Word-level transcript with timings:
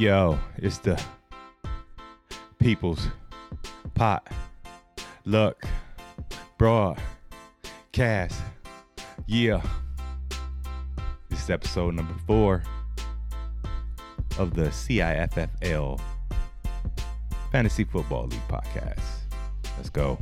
Yo, 0.00 0.38
it's 0.56 0.78
the 0.78 0.98
People's 2.58 3.06
Pot 3.92 4.26
Luck 5.26 5.62
Broadcast. 6.56 8.40
Yeah. 9.26 9.60
This 11.28 11.42
is 11.42 11.50
episode 11.50 11.96
number 11.96 12.14
four 12.26 12.62
of 14.38 14.54
the 14.54 14.70
CIFFL 14.70 16.00
Fantasy 17.52 17.84
Football 17.84 18.28
League 18.28 18.48
podcast. 18.48 19.04
Let's 19.76 19.90
go. 19.90 20.18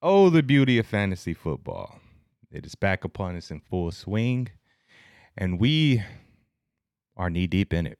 Oh, 0.00 0.30
the 0.30 0.42
beauty 0.42 0.78
of 0.78 0.86
fantasy 0.86 1.34
football. 1.34 2.00
It 2.50 2.64
is 2.64 2.74
back 2.74 3.04
upon 3.04 3.36
us 3.36 3.50
in 3.50 3.60
full 3.60 3.90
swing, 3.90 4.48
and 5.36 5.60
we 5.60 6.02
are 7.16 7.28
knee 7.28 7.46
deep 7.46 7.74
in 7.74 7.86
it. 7.86 7.98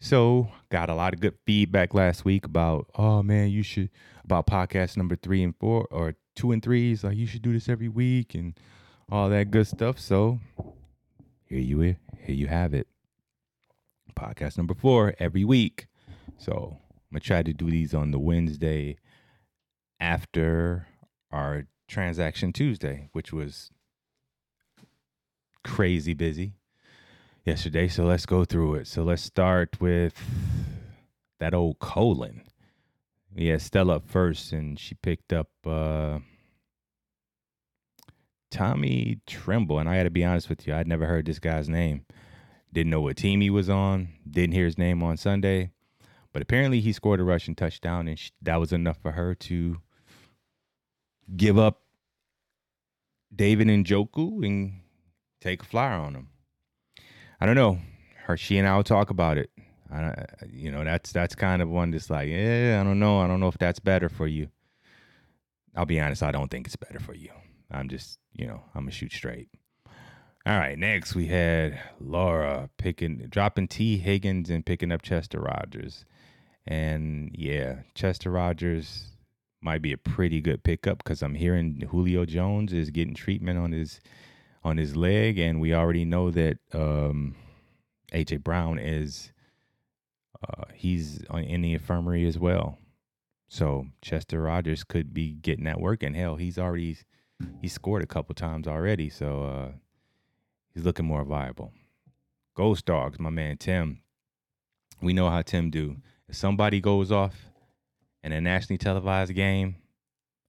So, 0.00 0.50
got 0.70 0.88
a 0.88 0.94
lot 0.94 1.12
of 1.12 1.20
good 1.20 1.34
feedback 1.44 1.92
last 1.92 2.24
week 2.24 2.46
about, 2.46 2.86
oh 2.94 3.22
man, 3.22 3.50
you 3.50 3.62
should, 3.62 3.90
about 4.24 4.46
podcast 4.46 4.96
number 4.96 5.14
three 5.14 5.42
and 5.42 5.54
four, 5.60 5.86
or 5.90 6.14
two 6.34 6.52
and 6.52 6.62
three. 6.62 6.94
threes, 6.94 7.04
like 7.04 7.18
you 7.18 7.26
should 7.26 7.42
do 7.42 7.52
this 7.52 7.68
every 7.68 7.88
week 7.88 8.34
and 8.34 8.58
all 9.12 9.28
that 9.28 9.50
good 9.50 9.66
stuff. 9.66 9.98
So, 9.98 10.40
here 11.44 11.58
you 11.58 11.80
here 11.80 11.96
you 12.34 12.46
have 12.46 12.72
it. 12.72 12.86
Podcast 14.16 14.56
number 14.56 14.72
four 14.72 15.14
every 15.18 15.44
week. 15.44 15.86
So, 16.38 16.78
I'm 16.78 17.14
gonna 17.16 17.20
try 17.20 17.42
to 17.42 17.52
do 17.52 17.70
these 17.70 17.92
on 17.92 18.10
the 18.10 18.18
Wednesday 18.18 18.96
after 20.00 20.86
our 21.30 21.66
transaction 21.90 22.52
Tuesday, 22.52 23.08
which 23.12 23.32
was 23.32 23.70
crazy 25.64 26.14
busy 26.14 26.54
yesterday. 27.44 27.88
So 27.88 28.04
let's 28.04 28.26
go 28.26 28.44
through 28.44 28.76
it. 28.76 28.86
So 28.86 29.02
let's 29.02 29.22
start 29.22 29.80
with 29.80 30.14
that 31.40 31.52
old 31.52 31.78
colon. 31.80 32.42
Yeah, 33.34 33.58
Stella 33.58 33.96
up 33.96 34.08
first, 34.08 34.52
and 34.52 34.78
she 34.78 34.94
picked 34.94 35.32
up 35.32 35.48
uh, 35.66 36.20
Tommy 38.50 39.20
Tremble. 39.26 39.78
And 39.78 39.88
I 39.88 39.98
got 39.98 40.04
to 40.04 40.10
be 40.10 40.24
honest 40.24 40.48
with 40.48 40.66
you, 40.66 40.74
I'd 40.74 40.88
never 40.88 41.06
heard 41.06 41.26
this 41.26 41.38
guy's 41.38 41.68
name. 41.68 42.06
Didn't 42.72 42.90
know 42.90 43.00
what 43.00 43.16
team 43.16 43.40
he 43.40 43.50
was 43.50 43.68
on. 43.68 44.08
Didn't 44.28 44.54
hear 44.54 44.64
his 44.64 44.78
name 44.78 45.02
on 45.02 45.16
Sunday. 45.16 45.70
But 46.32 46.42
apparently, 46.42 46.80
he 46.80 46.92
scored 46.92 47.20
a 47.20 47.24
rushing 47.24 47.56
touchdown, 47.56 48.06
and 48.06 48.16
she, 48.18 48.30
that 48.42 48.60
was 48.60 48.72
enough 48.72 48.98
for 49.02 49.12
her 49.12 49.34
to 49.34 49.78
give 51.36 51.58
up 51.58 51.82
David 53.34 53.68
Njoku 53.68 54.44
and 54.44 54.80
take 55.40 55.62
a 55.62 55.66
flyer 55.66 55.98
on 55.98 56.14
him. 56.14 56.28
I 57.40 57.46
don't 57.46 57.54
know. 57.54 57.78
Her, 58.24 58.36
she 58.36 58.58
and 58.58 58.68
I 58.68 58.76
will 58.76 58.84
talk 58.84 59.10
about 59.10 59.38
it. 59.38 59.50
I, 59.92 60.24
you 60.48 60.70
know, 60.70 60.84
that's 60.84 61.12
that's 61.12 61.34
kind 61.34 61.62
of 61.62 61.68
one 61.68 61.90
that's 61.90 62.10
like, 62.10 62.28
yeah, 62.28 62.78
I 62.80 62.84
don't 62.84 63.00
know. 63.00 63.20
I 63.20 63.26
don't 63.26 63.40
know 63.40 63.48
if 63.48 63.58
that's 63.58 63.80
better 63.80 64.08
for 64.08 64.26
you. 64.26 64.48
I'll 65.74 65.86
be 65.86 66.00
honest. 66.00 66.22
I 66.22 66.32
don't 66.32 66.50
think 66.50 66.66
it's 66.66 66.76
better 66.76 67.00
for 67.00 67.14
you. 67.14 67.30
I'm 67.70 67.88
just, 67.88 68.18
you 68.32 68.46
know, 68.46 68.62
I'm 68.74 68.82
gonna 68.82 68.92
shoot 68.92 69.12
straight. 69.12 69.48
All 70.46 70.58
right, 70.58 70.78
next 70.78 71.14
we 71.14 71.26
had 71.26 71.78
Laura 72.00 72.70
picking, 72.78 73.26
dropping 73.28 73.68
T. 73.68 73.98
Higgins 73.98 74.48
and 74.48 74.64
picking 74.64 74.90
up 74.90 75.02
Chester 75.02 75.40
Rogers, 75.40 76.04
and 76.66 77.30
yeah, 77.34 77.80
Chester 77.94 78.30
Rogers 78.30 79.16
might 79.62 79.82
be 79.82 79.92
a 79.92 79.98
pretty 79.98 80.40
good 80.40 80.62
pickup 80.62 80.98
because 80.98 81.22
I'm 81.22 81.34
hearing 81.34 81.86
Julio 81.90 82.24
Jones 82.24 82.72
is 82.72 82.90
getting 82.90 83.14
treatment 83.14 83.58
on 83.58 83.72
his 83.72 84.00
on 84.62 84.76
his 84.76 84.96
leg, 84.96 85.38
and 85.38 85.60
we 85.60 85.74
already 85.74 86.04
know 86.04 86.30
that 86.30 86.58
um, 86.72 87.34
AJ 88.12 88.42
Brown 88.42 88.78
is 88.78 89.32
uh, 90.46 90.64
he's 90.74 91.22
in 91.34 91.62
the 91.62 91.74
infirmary 91.74 92.26
as 92.26 92.38
well. 92.38 92.78
So 93.48 93.86
Chester 94.00 94.40
Rogers 94.40 94.84
could 94.84 95.12
be 95.12 95.32
getting 95.32 95.64
that 95.64 95.80
work, 95.80 96.02
and 96.02 96.14
hell, 96.14 96.36
he's 96.36 96.58
already 96.58 96.98
he 97.60 97.68
scored 97.68 98.02
a 98.02 98.06
couple 98.06 98.34
times 98.34 98.68
already, 98.68 99.08
so 99.08 99.44
uh, 99.44 99.72
he's 100.74 100.84
looking 100.84 101.06
more 101.06 101.24
viable. 101.24 101.72
Ghost 102.54 102.84
Dogs, 102.84 103.18
my 103.18 103.30
man 103.30 103.56
Tim. 103.56 104.02
We 105.02 105.14
know 105.14 105.30
how 105.30 105.42
Tim 105.42 105.70
do. 105.70 105.96
If 106.28 106.36
somebody 106.36 106.80
goes 106.80 107.10
off 107.10 107.49
in 108.22 108.32
a 108.32 108.40
nationally 108.40 108.78
televised 108.78 109.34
game 109.34 109.76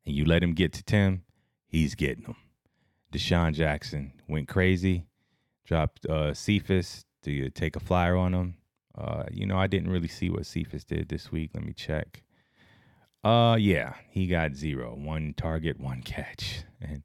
and 0.06 0.16
you 0.16 0.26
let 0.26 0.44
him 0.44 0.54
get 0.54 0.74
to 0.74 0.84
Tim, 0.84 1.24
he's 1.68 1.96
getting 1.96 2.24
them. 2.24 2.36
DeSean 3.14 3.54
Jackson 3.54 4.14
went 4.28 4.48
crazy, 4.48 5.06
dropped 5.66 6.06
uh, 6.06 6.34
Cephus 6.34 7.06
to 7.24 7.50
take 7.50 7.76
a 7.76 7.80
flyer 7.80 8.16
on 8.16 8.34
him. 8.34 8.56
Uh, 8.98 9.24
you 9.32 9.46
know, 9.46 9.58
I 9.58 9.68
didn't 9.68 9.90
really 9.90 10.08
see 10.08 10.30
what 10.30 10.46
Cephus 10.46 10.84
did 10.84 11.10
this 11.10 11.32
week. 11.32 11.52
Let 11.54 11.66
me 11.66 11.74
check. 11.74 12.24
Uh, 13.24 13.56
yeah, 13.60 13.94
he 14.10 14.28
got 14.28 14.56
zero, 14.56 14.96
one 14.96 15.34
target, 15.38 15.80
one 15.80 16.02
catch, 16.02 16.64
and 16.82 17.04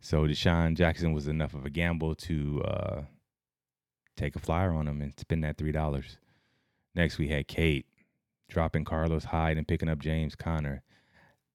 so 0.00 0.22
DeSean 0.22 0.76
Jackson 0.76 1.12
was 1.12 1.28
enough 1.28 1.54
of 1.54 1.66
a 1.66 1.70
gamble 1.70 2.14
to 2.14 2.62
uh, 2.64 3.02
take 4.16 4.34
a 4.34 4.38
flyer 4.38 4.72
on 4.72 4.88
him 4.88 5.02
and 5.02 5.12
spend 5.18 5.44
that 5.44 5.58
three 5.58 5.72
dollars. 5.72 6.16
Next, 6.94 7.18
we 7.18 7.28
had 7.28 7.48
Kate 7.48 7.86
dropping 8.52 8.84
Carlos 8.84 9.24
Hyde 9.24 9.56
and 9.56 9.66
picking 9.66 9.88
up 9.88 9.98
James 9.98 10.34
Conner. 10.34 10.82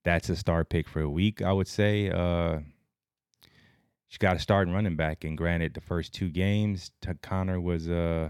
That's 0.04 0.30
a 0.30 0.36
star 0.36 0.64
pick 0.64 0.88
for 0.88 1.02
a 1.02 1.10
week, 1.10 1.42
I 1.42 1.54
would 1.54 1.68
say. 1.68 2.10
Uh, 2.10 2.60
she's 4.08 4.18
got 4.18 4.36
a 4.36 4.40
starting 4.40 4.74
running 4.74 4.96
back, 4.96 5.24
and 5.24 5.38
granted, 5.38 5.74
the 5.74 5.82
first 5.82 6.14
two 6.14 6.30
games, 6.30 6.92
Conner 7.22 7.60
was 7.60 7.90
uh, 7.90 8.30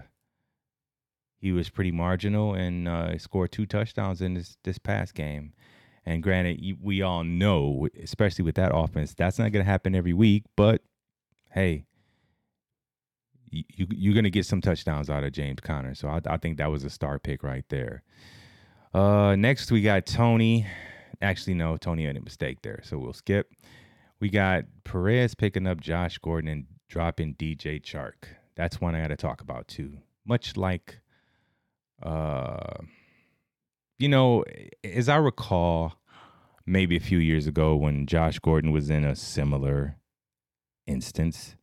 he 1.39 1.51
was 1.51 1.69
pretty 1.69 1.91
marginal 1.91 2.53
and 2.53 2.88
uh, 2.88 3.17
scored 3.17 3.51
two 3.51 3.66
touchdowns 3.66 4.22
in 4.22 4.33
this 4.33 4.57
this 4.63 4.78
past 4.78 5.13
game. 5.13 5.53
And 6.05 6.23
granted, 6.23 6.61
we 6.81 7.01
all 7.01 7.23
know, 7.25 7.89
especially 8.01 8.45
with 8.45 8.55
that 8.55 8.72
offense, 8.73 9.13
that's 9.13 9.38
not 9.38 9.51
going 9.51 9.66
to 9.66 9.69
happen 9.69 9.94
every 9.94 10.13
week. 10.13 10.45
But 10.55 10.81
hey, 11.51 11.85
you, 13.49 13.88
you're 13.89 14.13
going 14.13 14.23
to 14.23 14.29
get 14.29 14.45
some 14.45 14.61
touchdowns 14.61 15.09
out 15.09 15.25
of 15.25 15.34
James 15.34 15.59
Conner. 15.59 15.95
So 15.95 16.07
I, 16.07 16.22
I 16.25 16.38
think 16.38 16.57
that 16.57 16.72
was 16.72 16.85
a 16.85 16.89
star 16.89 17.19
pick 17.19 17.44
right 17.44 17.66
there. 17.69 18.03
Uh, 18.93 19.35
next 19.35 19.71
we 19.71 19.81
got 19.81 20.05
Tony. 20.05 20.65
Actually, 21.21 21.55
no, 21.55 21.77
Tony 21.77 22.05
had 22.05 22.17
a 22.17 22.21
mistake 22.21 22.61
there, 22.61 22.81
so 22.83 22.97
we'll 22.97 23.13
skip. 23.13 23.51
We 24.19 24.29
got 24.29 24.65
Perez 24.83 25.35
picking 25.35 25.67
up 25.67 25.79
Josh 25.79 26.17
Gordon 26.17 26.49
and 26.49 26.65
dropping 26.89 27.35
DJ 27.35 27.81
Chark. 27.81 28.29
That's 28.55 28.81
one 28.81 28.95
I 28.95 29.01
got 29.01 29.09
to 29.09 29.15
talk 29.15 29.41
about 29.41 29.67
too. 29.67 29.97
Much 30.25 30.57
like, 30.57 30.99
uh, 32.01 32.77
you 33.99 34.09
know, 34.09 34.43
as 34.83 35.09
I 35.09 35.17
recall, 35.17 35.93
maybe 36.65 36.97
a 36.97 37.01
few 37.01 37.17
years 37.17 37.47
ago 37.47 37.75
when 37.75 38.05
Josh 38.05 38.39
Gordon 38.39 38.71
was 38.71 38.89
in 38.89 39.03
a 39.03 39.15
similar 39.15 39.97
instance, 40.85 41.55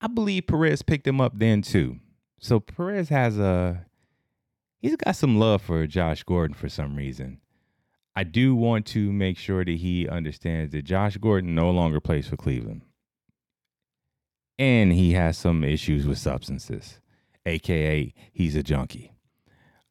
I 0.00 0.08
believe 0.08 0.46
Perez 0.46 0.82
picked 0.82 1.06
him 1.06 1.20
up 1.20 1.38
then 1.38 1.62
too. 1.62 2.00
So 2.38 2.60
Perez 2.60 3.08
has 3.08 3.38
a 3.38 3.85
he's 4.78 4.96
got 4.96 5.16
some 5.16 5.38
love 5.38 5.62
for 5.62 5.86
Josh 5.86 6.22
Gordon 6.22 6.54
for 6.54 6.68
some 6.68 6.96
reason. 6.96 7.40
I 8.14 8.24
do 8.24 8.54
want 8.54 8.86
to 8.86 9.12
make 9.12 9.36
sure 9.36 9.64
that 9.64 9.76
he 9.76 10.08
understands 10.08 10.72
that 10.72 10.84
Josh 10.84 11.18
Gordon 11.18 11.54
no 11.54 11.70
longer 11.70 12.00
plays 12.00 12.26
for 12.26 12.36
Cleveland. 12.36 12.82
And 14.58 14.92
he 14.92 15.12
has 15.12 15.36
some 15.36 15.62
issues 15.62 16.06
with 16.06 16.16
substances, 16.16 17.00
aka 17.44 18.14
he's 18.32 18.56
a 18.56 18.62
junkie. 18.62 19.12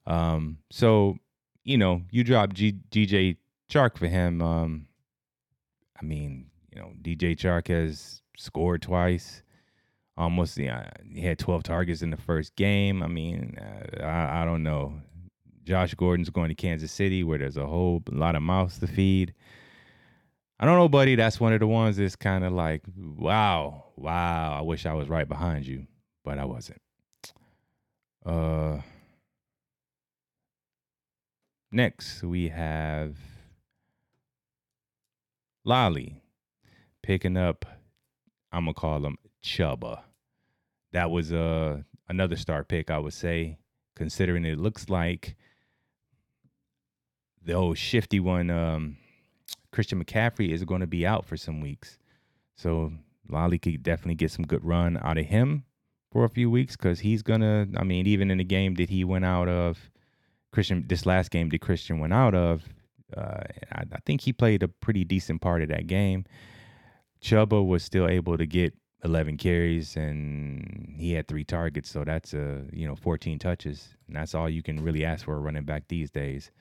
Um, 0.08 0.58
so, 0.72 1.20
you 1.64 1.78
know, 1.78 2.02
you 2.10 2.24
drop 2.24 2.54
G- 2.54 2.80
DJ 2.90 3.38
Chark 3.70 3.98
for 3.98 4.08
him. 4.08 4.42
Um, 4.42 4.88
I 6.00 6.04
mean, 6.04 6.48
you 6.72 6.82
know, 6.82 6.94
DJ 7.00 7.36
Chark 7.36 7.68
has 7.68 8.24
scored 8.36 8.82
twice 8.82 9.44
almost 10.18 10.58
yeah, 10.58 10.90
he 11.12 11.22
had 11.22 11.40
12 11.40 11.64
targets 11.64 12.02
in 12.02 12.10
the 12.10 12.18
first 12.18 12.56
game. 12.56 13.04
I 13.04 13.08
mean, 13.08 13.58
uh, 13.60 14.04
I, 14.04 14.42
I 14.42 14.46
don't 14.46 14.64
know. 14.64 14.94
Josh 15.64 15.94
Gordon's 15.96 16.30
going 16.30 16.50
to 16.50 16.56
Kansas 16.56 16.92
City 16.92 17.24
where 17.24 17.40
there's 17.40 17.58
a 17.58 17.66
whole 17.66 18.04
lot 18.12 18.36
of 18.36 18.44
mouths 18.44 18.80
to 18.80 18.88
feed. 18.88 19.34
I 20.60 20.66
don't 20.66 20.78
know, 20.78 20.88
buddy. 20.88 21.16
That's 21.16 21.40
one 21.40 21.54
of 21.54 21.60
the 21.60 21.68
ones 21.68 21.98
that's 21.98 22.16
kind 22.16 22.44
of 22.44 22.54
like, 22.54 22.84
wow, 22.96 23.86
wow. 23.98 24.58
I 24.58 24.62
wish 24.62 24.86
I 24.86 24.94
was 24.94 25.10
right 25.10 25.28
behind 25.28 25.66
you, 25.66 25.86
but 26.24 26.38
I 26.38 26.46
wasn't. 26.46 26.82
Uh, 28.26 28.80
next 31.72 32.24
we 32.24 32.48
have 32.48 33.18
Lolly 35.66 36.22
picking 37.04 37.38
up. 37.38 37.66
I'm 38.52 38.66
gonna 38.66 38.74
call 38.74 39.06
him 39.06 39.18
Chuba. 39.46 40.02
That 40.92 41.12
was 41.12 41.32
uh, 41.32 41.82
another 42.10 42.36
star 42.36 42.64
pick, 42.64 42.90
I 42.90 42.98
would 42.98 43.14
say, 43.14 43.58
considering 43.96 44.46
it 44.46 44.58
looks 44.58 44.90
like 44.90 45.36
the 47.44 47.54
old 47.54 47.78
shifty 47.78 48.20
one, 48.20 48.50
um, 48.50 48.98
Christian 49.72 50.04
McCaffrey, 50.04 50.50
is 50.50 50.64
going 50.64 50.82
to 50.82 50.88
be 50.88 51.06
out 51.06 51.26
for 51.26 51.38
some 51.38 51.62
weeks. 51.62 52.00
So 52.56 52.92
Lolly 53.30 53.60
could 53.60 53.84
definitely 53.84 54.16
get 54.16 54.32
some 54.32 54.46
good 54.46 54.64
run 54.64 54.98
out 55.04 55.18
of 55.18 55.26
him 55.26 55.66
for 56.12 56.24
a 56.24 56.30
few 56.30 56.50
weeks 56.50 56.76
because 56.76 57.02
he's 57.02 57.22
gonna. 57.22 57.68
I 57.78 57.84
mean, 57.84 58.08
even 58.08 58.32
in 58.32 58.38
the 58.40 58.44
game 58.44 58.76
that 58.76 58.90
he 58.90 59.04
went 59.04 59.26
out 59.26 59.48
of, 59.48 59.92
Christian. 60.56 60.86
This 60.88 61.06
last 61.06 61.30
game 61.30 61.50
that 61.50 61.62
Christian 61.62 62.00
went 62.00 62.14
out 62.14 62.34
of, 62.34 62.64
uh, 63.16 63.42
I, 63.74 63.84
I 63.92 64.00
think 64.06 64.22
he 64.22 64.34
played 64.34 64.64
a 64.64 64.68
pretty 64.70 65.04
decent 65.04 65.42
part 65.42 65.62
of 65.62 65.68
that 65.68 65.86
game. 65.86 66.26
Chuba 67.22 67.64
was 67.66 67.84
still 67.84 68.08
able 68.08 68.38
to 68.38 68.46
get 68.46 68.74
11 69.06 69.38
carries 69.38 69.96
and 69.96 70.96
he 70.98 71.14
had 71.14 71.28
three 71.28 71.46
targets, 71.46 71.90
so 71.90 72.04
that's 72.04 72.34
a 72.34 72.64
you 72.74 72.88
know 72.88 72.96
14 72.96 73.40
touches, 73.40 73.90
and 74.08 74.16
that's 74.16 74.34
all 74.34 74.50
you 74.50 74.64
can 74.64 74.84
really 74.84 75.06
ask 75.06 75.24
for 75.26 75.36
a 75.36 75.40
running 75.40 75.64
back 75.64 75.88
these 75.88 76.10
days. 76.12 76.52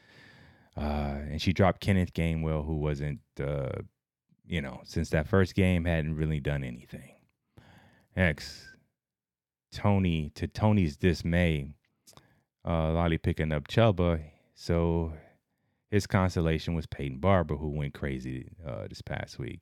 Uh, 0.76 1.17
and 1.31 1.41
she 1.41 1.52
dropped 1.52 1.81
Kenneth 1.81 2.12
Gainwell, 2.12 2.67
who 2.67 2.76
wasn't, 2.76 3.20
uh, 3.41 3.70
you 4.46 4.61
know, 4.61 4.81
since 4.85 5.11
that 5.11 5.29
first 5.29 5.55
game 5.55 5.85
hadn't 5.85 6.17
really 6.17 6.41
done 6.41 6.64
anything. 6.64 7.14
Next, 8.17 8.67
Tony, 9.73 10.31
to 10.35 10.46
Tony's 10.46 10.96
dismay, 10.96 11.69
uh, 12.67 12.93
Lolly 12.93 13.19
picking 13.19 13.52
up 13.52 13.69
Chuba. 13.69 14.20
So 14.55 15.12
his 15.91 16.06
consolation 16.06 16.75
was 16.75 16.87
Peyton 16.87 17.19
Barber, 17.19 17.56
who 17.56 17.70
went 17.70 17.94
crazy 17.94 18.49
uh, 18.67 18.88
this 18.88 19.00
past 19.00 19.38
week. 19.38 19.61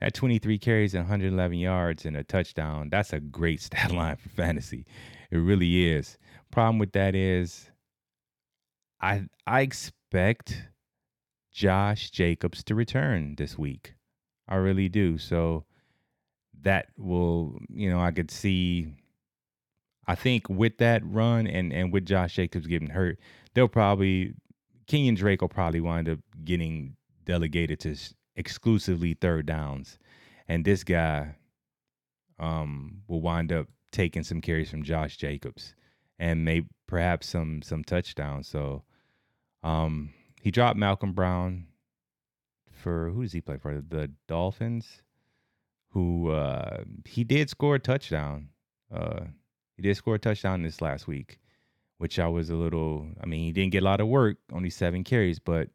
At 0.00 0.14
23 0.14 0.58
carries 0.58 0.94
and 0.94 1.04
111 1.04 1.58
yards 1.58 2.04
and 2.04 2.16
a 2.16 2.22
touchdown, 2.22 2.88
that's 2.90 3.12
a 3.12 3.20
great 3.20 3.60
stat 3.62 3.90
line 3.90 4.16
for 4.16 4.28
fantasy. 4.28 4.86
It 5.30 5.38
really 5.38 5.88
is. 5.88 6.18
Problem 6.50 6.78
with 6.78 6.92
that 6.92 7.14
is, 7.14 7.70
I 9.00 9.24
I 9.46 9.60
expect 9.60 10.62
Josh 11.52 12.10
Jacobs 12.10 12.62
to 12.64 12.74
return 12.74 13.34
this 13.36 13.58
week. 13.58 13.94
I 14.48 14.56
really 14.56 14.88
do. 14.88 15.18
So 15.18 15.64
that 16.62 16.86
will, 16.96 17.58
you 17.68 17.90
know, 17.90 18.00
I 18.00 18.10
could 18.10 18.30
see 18.30 18.94
I 20.06 20.14
think 20.14 20.48
with 20.48 20.78
that 20.78 21.02
run 21.04 21.46
and 21.46 21.72
and 21.72 21.92
with 21.92 22.06
Josh 22.06 22.34
Jacobs 22.34 22.66
getting 22.66 22.90
hurt, 22.90 23.18
they'll 23.54 23.68
probably 23.68 24.34
Kenyan 24.88 25.16
Drake 25.16 25.42
will 25.42 25.48
probably 25.48 25.80
wind 25.80 26.08
up 26.08 26.18
getting 26.44 26.96
delegated 27.26 27.78
to 27.80 27.94
exclusively 28.38 29.14
third 29.14 29.46
downs, 29.46 29.98
and 30.46 30.64
this 30.64 30.84
guy 30.84 31.36
um 32.38 33.02
will 33.08 33.20
wind 33.20 33.52
up 33.52 33.66
taking 33.90 34.22
some 34.22 34.40
carries 34.40 34.70
from 34.70 34.84
Josh 34.84 35.16
Jacobs 35.16 35.74
and 36.18 36.44
maybe 36.44 36.68
perhaps 36.86 37.28
some 37.28 37.62
some 37.62 37.84
touchdowns. 37.84 38.46
So 38.48 38.84
um 39.62 40.10
he 40.40 40.50
dropped 40.50 40.78
Malcolm 40.78 41.12
Brown 41.12 41.66
for 42.70 43.10
who 43.10 43.22
does 43.22 43.32
he 43.32 43.40
play 43.40 43.58
for? 43.58 43.80
The 43.80 44.10
Dolphins, 44.28 45.02
who 45.90 46.30
uh 46.30 46.84
he 47.04 47.24
did 47.24 47.50
score 47.50 47.74
a 47.74 47.80
touchdown. 47.80 48.50
Uh 48.94 49.24
he 49.76 49.82
did 49.82 49.96
score 49.96 50.14
a 50.14 50.18
touchdown 50.18 50.62
this 50.62 50.80
last 50.80 51.08
week, 51.08 51.38
which 51.98 52.18
I 52.18 52.28
was 52.28 52.50
a 52.50 52.56
little. 52.56 53.08
I 53.20 53.26
mean, 53.26 53.40
he 53.40 53.52
didn't 53.52 53.72
get 53.72 53.82
a 53.82 53.84
lot 53.84 54.00
of 54.00 54.08
work, 54.08 54.38
only 54.52 54.70
seven 54.70 55.04
carries, 55.04 55.40
but 55.40 55.68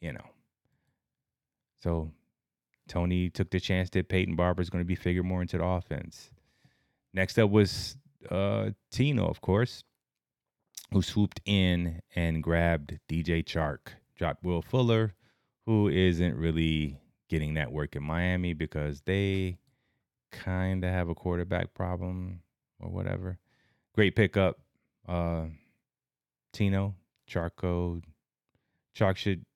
you 0.00 0.12
know. 0.12 0.24
So 1.86 2.10
Tony 2.88 3.30
took 3.30 3.50
the 3.50 3.60
chance 3.60 3.90
that 3.90 4.08
Peyton 4.08 4.34
Barber 4.34 4.60
is 4.60 4.70
going 4.70 4.82
to 4.82 4.88
be 4.88 4.96
figured 4.96 5.24
more 5.24 5.40
into 5.40 5.56
the 5.56 5.64
offense. 5.64 6.32
Next 7.14 7.38
up 7.38 7.48
was 7.48 7.96
uh, 8.28 8.70
Tino, 8.90 9.28
of 9.28 9.40
course, 9.40 9.84
who 10.90 11.00
swooped 11.00 11.40
in 11.44 12.00
and 12.16 12.42
grabbed 12.42 12.98
DJ 13.08 13.44
Chark, 13.44 13.92
dropped 14.16 14.42
Will 14.42 14.62
Fuller, 14.62 15.14
who 15.64 15.86
isn't 15.86 16.34
really 16.36 16.98
getting 17.28 17.54
that 17.54 17.70
work 17.70 17.94
in 17.94 18.02
Miami 18.02 18.52
because 18.52 19.02
they 19.02 19.58
kind 20.32 20.84
of 20.84 20.90
have 20.90 21.08
a 21.08 21.14
quarterback 21.14 21.72
problem 21.72 22.40
or 22.80 22.90
whatever 22.90 23.38
great 23.94 24.16
pickup. 24.16 24.58
Uh, 25.08 25.44
Tino, 26.52 26.96
Charco, 27.30 28.02
Chark 28.92 29.16
should 29.16 29.46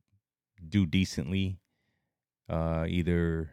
do 0.69 0.87
decently, 0.87 1.59
uh, 2.51 2.85
either 2.89 3.51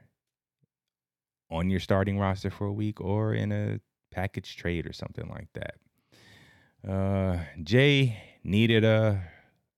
on 1.49 1.69
your 1.69 1.79
starting 1.79 2.19
roster 2.19 2.49
for 2.49 2.65
a 2.65 2.73
week 2.73 2.99
or 2.99 3.33
in 3.33 3.51
a 3.51 3.79
package 4.11 4.57
trade 4.57 4.87
or 4.87 4.93
something 4.93 5.29
like 5.29 5.47
that. 5.53 5.75
Uh, 6.89 7.43
Jay 7.63 8.17
needed 8.43 8.83
a 8.83 9.21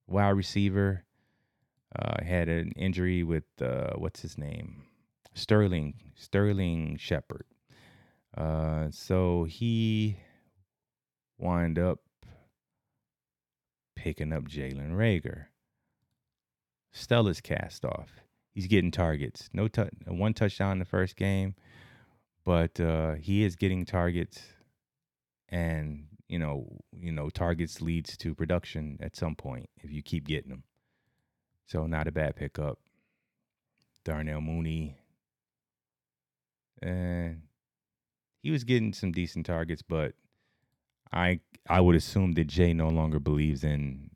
wide 0.07 0.29
receiver. 0.29 1.03
Uh, 1.95 2.23
had 2.23 2.47
an 2.47 2.71
injury 2.75 3.23
with 3.23 3.45
uh, 3.61 3.93
what's 3.97 4.21
his 4.21 4.37
name, 4.37 4.83
Sterling 5.33 5.95
Sterling 6.15 6.97
Shepard. 6.99 7.45
Uh, 8.37 8.89
so 8.91 9.45
he 9.45 10.17
wind 11.39 11.79
up 11.79 11.99
picking 13.95 14.31
up 14.31 14.43
Jalen 14.43 14.91
Reagor. 14.91 15.45
Stella's 16.91 17.41
cast 17.41 17.83
off. 17.83 18.21
He's 18.53 18.67
getting 18.67 18.91
targets. 18.91 19.49
No 19.53 19.67
t- 19.67 19.83
one 20.07 20.33
touchdown 20.33 20.73
in 20.73 20.79
the 20.79 20.85
first 20.85 21.15
game, 21.15 21.55
but 22.45 22.79
uh, 22.79 23.13
he 23.13 23.43
is 23.43 23.55
getting 23.55 23.85
targets, 23.85 24.41
and 25.49 26.07
you 26.27 26.39
know, 26.39 26.67
you 26.91 27.11
know, 27.11 27.29
targets 27.29 27.81
leads 27.81 28.17
to 28.17 28.35
production 28.35 28.97
at 29.01 29.15
some 29.15 29.35
point 29.35 29.69
if 29.83 29.91
you 29.91 30.01
keep 30.03 30.27
getting 30.27 30.49
them. 30.49 30.63
So 31.67 31.85
not 31.85 32.07
a 32.07 32.11
bad 32.11 32.35
pickup. 32.35 32.79
Darnell 34.03 34.41
Mooney, 34.41 34.97
and 36.81 37.43
he 38.41 38.51
was 38.51 38.63
getting 38.63 38.93
some 38.93 39.11
decent 39.11 39.45
targets, 39.45 39.81
but 39.81 40.13
I 41.11 41.41
I 41.69 41.81
would 41.81 41.95
assume 41.95 42.33
that 42.33 42.47
Jay 42.47 42.73
no 42.73 42.89
longer 42.89 43.19
believes 43.19 43.63
in 43.63 44.11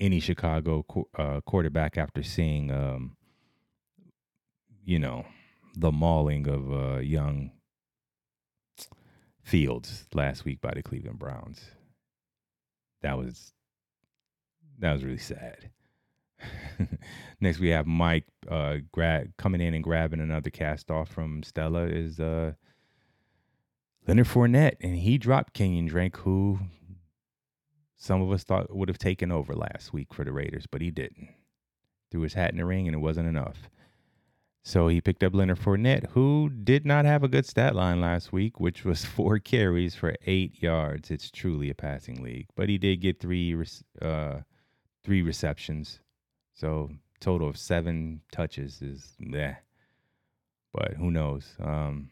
any 0.00 0.20
Chicago 0.20 0.84
uh, 1.16 1.40
quarterback 1.42 1.98
after 1.98 2.22
seeing, 2.22 2.70
um, 2.70 3.16
you 4.88 4.98
know, 4.98 5.26
the 5.76 5.92
mauling 5.92 6.48
of 6.48 6.72
uh, 6.72 6.98
young 7.00 7.50
Fields 9.42 10.06
last 10.14 10.46
week 10.46 10.62
by 10.62 10.72
the 10.74 10.82
Cleveland 10.82 11.18
Browns. 11.18 11.60
That 13.02 13.18
was 13.18 13.52
that 14.78 14.94
was 14.94 15.04
really 15.04 15.18
sad. 15.18 15.70
Next, 17.40 17.58
we 17.58 17.68
have 17.68 17.86
Mike 17.86 18.24
uh, 18.50 18.76
grab 18.90 19.36
coming 19.36 19.60
in 19.60 19.74
and 19.74 19.84
grabbing 19.84 20.20
another 20.20 20.48
cast 20.48 20.90
off 20.90 21.10
from 21.10 21.42
Stella 21.42 21.84
is 21.84 22.18
uh, 22.18 22.52
Leonard 24.06 24.26
Fournette, 24.26 24.76
and 24.80 24.96
he 24.96 25.18
dropped 25.18 25.52
Kenyan 25.52 25.88
Drake, 25.88 26.16
who 26.16 26.60
some 27.98 28.22
of 28.22 28.32
us 28.32 28.42
thought 28.42 28.74
would 28.74 28.88
have 28.88 28.98
taken 28.98 29.30
over 29.32 29.54
last 29.54 29.92
week 29.92 30.14
for 30.14 30.24
the 30.24 30.32
Raiders, 30.32 30.66
but 30.66 30.80
he 30.80 30.90
didn't. 30.90 31.28
Threw 32.10 32.22
his 32.22 32.34
hat 32.34 32.52
in 32.52 32.56
the 32.56 32.64
ring, 32.64 32.88
and 32.88 32.94
it 32.94 33.00
wasn't 33.00 33.28
enough. 33.28 33.68
So 34.68 34.88
he 34.88 35.00
picked 35.00 35.24
up 35.24 35.34
Leonard 35.34 35.60
Fournette, 35.60 36.10
who 36.10 36.50
did 36.50 36.84
not 36.84 37.06
have 37.06 37.24
a 37.24 37.28
good 37.28 37.46
stat 37.46 37.74
line 37.74 38.02
last 38.02 38.34
week, 38.34 38.60
which 38.60 38.84
was 38.84 39.02
four 39.16 39.38
carries 39.38 39.94
for 39.94 40.14
eight 40.26 40.62
yards. 40.62 41.10
It's 41.10 41.30
truly 41.30 41.70
a 41.70 41.74
passing 41.74 42.22
league, 42.22 42.48
but 42.54 42.68
he 42.68 42.76
did 42.76 43.00
get 43.00 43.18
three 43.18 43.56
uh, 44.02 44.40
three 45.02 45.22
receptions, 45.22 46.00
so 46.52 46.90
total 47.18 47.48
of 47.48 47.56
seven 47.56 48.20
touches 48.30 48.82
is 48.82 49.16
yeah. 49.18 49.56
But 50.74 50.92
who 50.98 51.10
knows? 51.10 51.56
Um, 51.58 52.10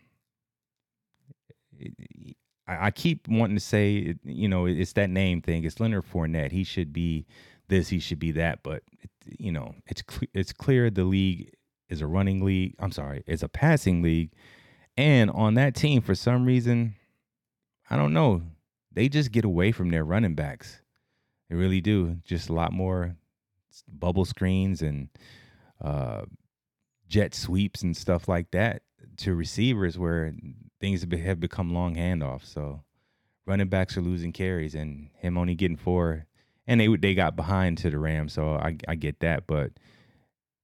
I, 2.67 2.91
keep 2.91 3.29
wanting 3.29 3.57
to 3.57 3.63
say, 3.63 4.15
you 4.25 4.49
know, 4.49 4.65
it's 4.65 4.95
that 4.95 5.11
name 5.11 5.43
thing. 5.43 5.65
It's 5.65 5.79
Leonard 5.79 6.07
Fournette. 6.11 6.53
He 6.53 6.65
should 6.65 6.95
be 6.95 7.27
this. 7.69 7.89
He 7.89 7.99
should 7.99 8.19
be 8.19 8.33
that. 8.33 8.61
But 8.63 8.83
you 9.27 9.53
know, 9.53 9.75
it's 9.87 10.03
cl- 10.09 10.31
it's 10.33 10.55
clear 10.55 10.89
the 10.89 11.05
league 11.05 11.51
is 11.88 12.00
a 12.00 12.07
running 12.07 12.45
league. 12.45 12.75
I'm 12.78 12.93
sorry, 12.93 13.23
it's 13.26 13.43
a 13.43 13.49
passing 13.49 14.02
league. 14.02 14.33
And 14.97 15.31
on 15.31 15.55
that 15.55 15.75
team, 15.75 16.00
for 16.00 16.14
some 16.14 16.45
reason, 16.45 16.95
I 17.90 17.97
don't 17.97 18.12
know, 18.14 18.43
they 18.93 19.09
just 19.09 19.31
get 19.31 19.45
away 19.45 19.73
from 19.73 19.90
their 19.90 20.05
running 20.05 20.35
backs. 20.35 20.81
They 21.49 21.57
really 21.57 21.81
do. 21.81 22.16
Just 22.25 22.49
a 22.49 22.55
lot 22.55 22.73
more 22.73 23.16
bubble 23.87 24.25
screens 24.25 24.83
and 24.83 25.09
uh, 25.85 26.23
jet 27.09 27.35
sweeps 27.35 27.83
and 27.83 27.97
stuff 27.97 28.26
like 28.28 28.50
that 28.52 28.83
to 29.19 29.35
receivers 29.35 29.99
where 29.99 30.35
things 30.81 31.07
have 31.11 31.40
become 31.40 31.73
long 31.73 31.95
handoffs. 31.95 32.47
So 32.47 32.83
running 33.47 33.69
backs 33.69 33.97
are 33.97 34.02
losing 34.02 34.33
carries, 34.33 34.75
and 34.75 35.09
him 35.19 35.38
only 35.38 35.55
getting 35.55 35.76
four, 35.76 36.26
and 36.66 36.81
they 36.81 36.88
they 36.97 37.14
got 37.14 37.37
behind 37.37 37.78
to 37.78 37.90
the 37.90 37.99
Rams. 37.99 38.33
So 38.33 38.55
I 38.55 38.76
I 38.88 38.95
get 38.95 39.21
that, 39.21 39.47
but 39.47 39.73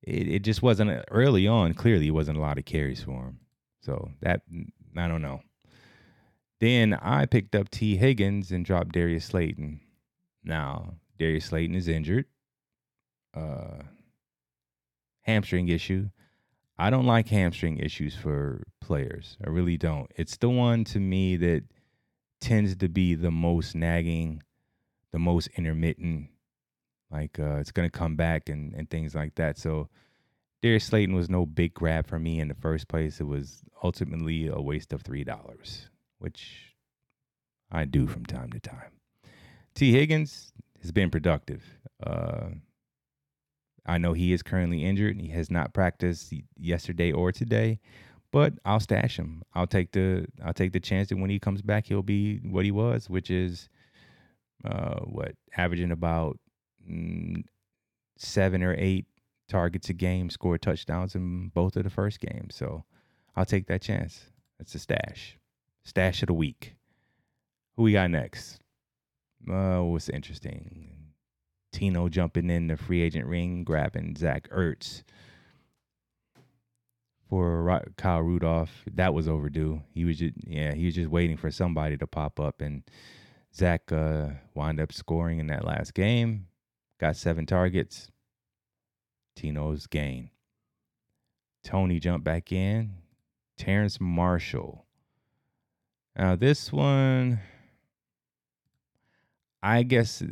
it 0.03 0.29
it 0.29 0.39
just 0.41 0.63
wasn't 0.63 1.05
early 1.11 1.47
on. 1.47 1.75
Clearly, 1.75 2.09
it 2.09 2.13
wasn't 2.13 2.39
a 2.39 2.41
lot 2.41 2.59
of 2.59 2.65
carries 2.65 3.03
for 3.03 3.25
him. 3.25 3.41
So 3.81 4.11
that 4.21 4.43
I 4.97 5.09
don't 5.09 5.23
know. 5.23 5.41
Then 6.61 6.95
I 6.95 7.27
picked 7.27 7.57
up 7.57 7.71
T. 7.71 7.97
Higgins 7.97 8.53
and 8.53 8.65
dropped 8.65 8.93
Darius 8.93 9.25
Slayton. 9.25 9.81
Now 10.45 10.95
Darius 11.19 11.47
Slayton 11.47 11.75
is 11.75 11.89
injured, 11.89 12.27
uh, 13.35 13.83
hamstring 15.23 15.69
issue. 15.69 16.11
I 16.79 16.91
don't 16.91 17.07
like 17.07 17.29
hamstring 17.29 17.79
issues 17.79 18.17
for 18.17 18.65
players. 18.81 19.37
I 19.45 19.51
really 19.51 19.77
don't. 19.77 20.11
It's 20.17 20.37
the 20.37 20.49
one 20.49 20.85
to 20.85 20.99
me 20.99 21.37
that 21.37 21.65
tends 22.41 22.75
to 22.77 22.89
be 22.89 23.15
the 23.15 23.31
most 23.31 23.77
nagging, 23.77 24.43
the 25.13 25.19
most 25.21 25.49
intermittent. 25.57 26.29
Like 27.13 27.39
uh, 27.39 27.57
it's 27.57 27.73
gonna 27.73 27.91
come 27.91 28.17
back 28.17 28.49
and 28.49 28.73
and 28.75 28.89
things 28.89 29.15
like 29.15 29.35
that. 29.37 29.59
So 29.59 29.89
Darius 30.63 30.85
Slayton 30.85 31.15
was 31.15 31.29
no 31.29 31.45
big 31.45 31.75
grab 31.75 32.07
for 32.07 32.19
me 32.19 32.41
in 32.41 32.49
the 32.49 32.55
first 32.55 32.89
place. 32.89 33.21
It 33.21 33.27
was 33.27 33.63
ultimately 33.83 34.47
a 34.47 34.61
waste 34.61 34.93
of 34.93 35.03
three 35.03 35.25
dollars, 35.25 35.89
which 36.19 36.75
I 37.71 37.85
do 37.85 38.07
from 38.07 38.25
time 38.25 38.51
to 38.53 38.61
time. 38.61 38.93
T. 39.75 39.93
Higgins 39.93 40.53
has 40.81 40.93
been 40.93 41.11
productive. 41.11 41.63
Uh, 42.05 42.51
I 43.87 43.99
know 43.99 44.13
he 44.13 44.33
is 44.33 44.43
currently 44.43 44.85
injured. 44.85 45.21
He 45.21 45.29
has 45.29 45.51
not 45.51 45.73
practiced 45.75 46.33
yesterday 46.57 47.11
or 47.11 47.33
today, 47.33 47.81
but 48.31 48.55
I'll 48.65 48.81
stash 48.81 49.19
him. 49.19 49.43
I'll 49.55 49.67
take 49.67 49.93
the 49.93 50.27
I'll 50.45 50.55
take 50.55 50.73
the 50.73 50.81
chance 50.81 51.09
that 51.09 51.19
when 51.19 51.31
he 51.31 51.39
comes 51.39 51.63
back, 51.63 51.87
he'll 51.87 52.03
be 52.03 52.39
what 52.39 52.65
he 52.65 52.71
was, 52.71 53.11
which 53.11 53.31
is 53.31 53.69
uh, 54.65 55.01
what 55.01 55.35
averaging 55.57 55.91
about 55.91 56.39
seven 58.17 58.63
or 58.63 58.75
eight 58.79 59.07
targets 59.49 59.89
a 59.89 59.93
game, 59.93 60.31
scored 60.31 60.63
touchdowns 60.63 61.15
in 61.15 61.49
both 61.49 61.77
of 61.77 61.85
the 61.85 61.91
first 61.91 62.21
games. 62.21 62.55
So 62.55 62.85
I'll 63.37 63.45
take 63.45 63.67
that 63.67 63.83
chance. 63.83 64.27
That's 64.59 64.75
a 64.75 64.79
stash. 64.79 65.39
Stash 65.85 66.23
of 66.23 66.29
the 66.29 66.35
week. 66.35 66.77
Who 67.77 67.83
we 67.85 67.93
got 67.93 68.11
next? 68.11 68.61
Uh, 69.51 69.81
what's 69.81 70.09
interesting? 70.09 70.91
Tino 71.73 72.09
jumping 72.09 72.51
in 72.51 72.69
the 72.69 72.77
free 72.77 73.03
agent 73.03 73.27
ring, 73.27 73.65
grabbing 73.65 74.15
Zach 74.17 74.49
Ertz 74.51 75.03
for 77.29 77.83
Kyle 77.97 78.21
Rudolph. 78.21 78.85
That 78.93 79.15
was 79.15 79.27
overdue. 79.27 79.81
He 79.95 80.05
was 80.05 80.19
just 80.19 80.35
yeah, 80.47 80.75
he 80.75 80.85
was 80.85 80.95
just 80.95 81.09
waiting 81.09 81.39
for 81.39 81.51
somebody 81.51 81.97
to 81.97 82.07
pop 82.07 82.39
up, 82.39 82.61
and 82.61 82.83
Zach 83.55 83.91
uh, 83.91 84.29
wound 84.55 84.81
up 84.81 84.93
scoring 84.93 85.39
in 85.39 85.47
that 85.47 85.65
last 85.65 85.95
game. 85.95 86.47
Got 87.03 87.17
seven 87.17 87.47
targets. 87.47 88.13
Tino's 89.35 89.89
gain. 89.89 90.31
Tony 91.65 91.99
jumped 91.99 92.23
back 92.23 92.53
in. 92.53 92.93
Terrence 93.57 94.01
Marshall. 94.01 94.87
Now 96.17 96.37
this 96.37 96.73
one 96.73 97.41
I 99.65 99.83
guess 99.83 100.23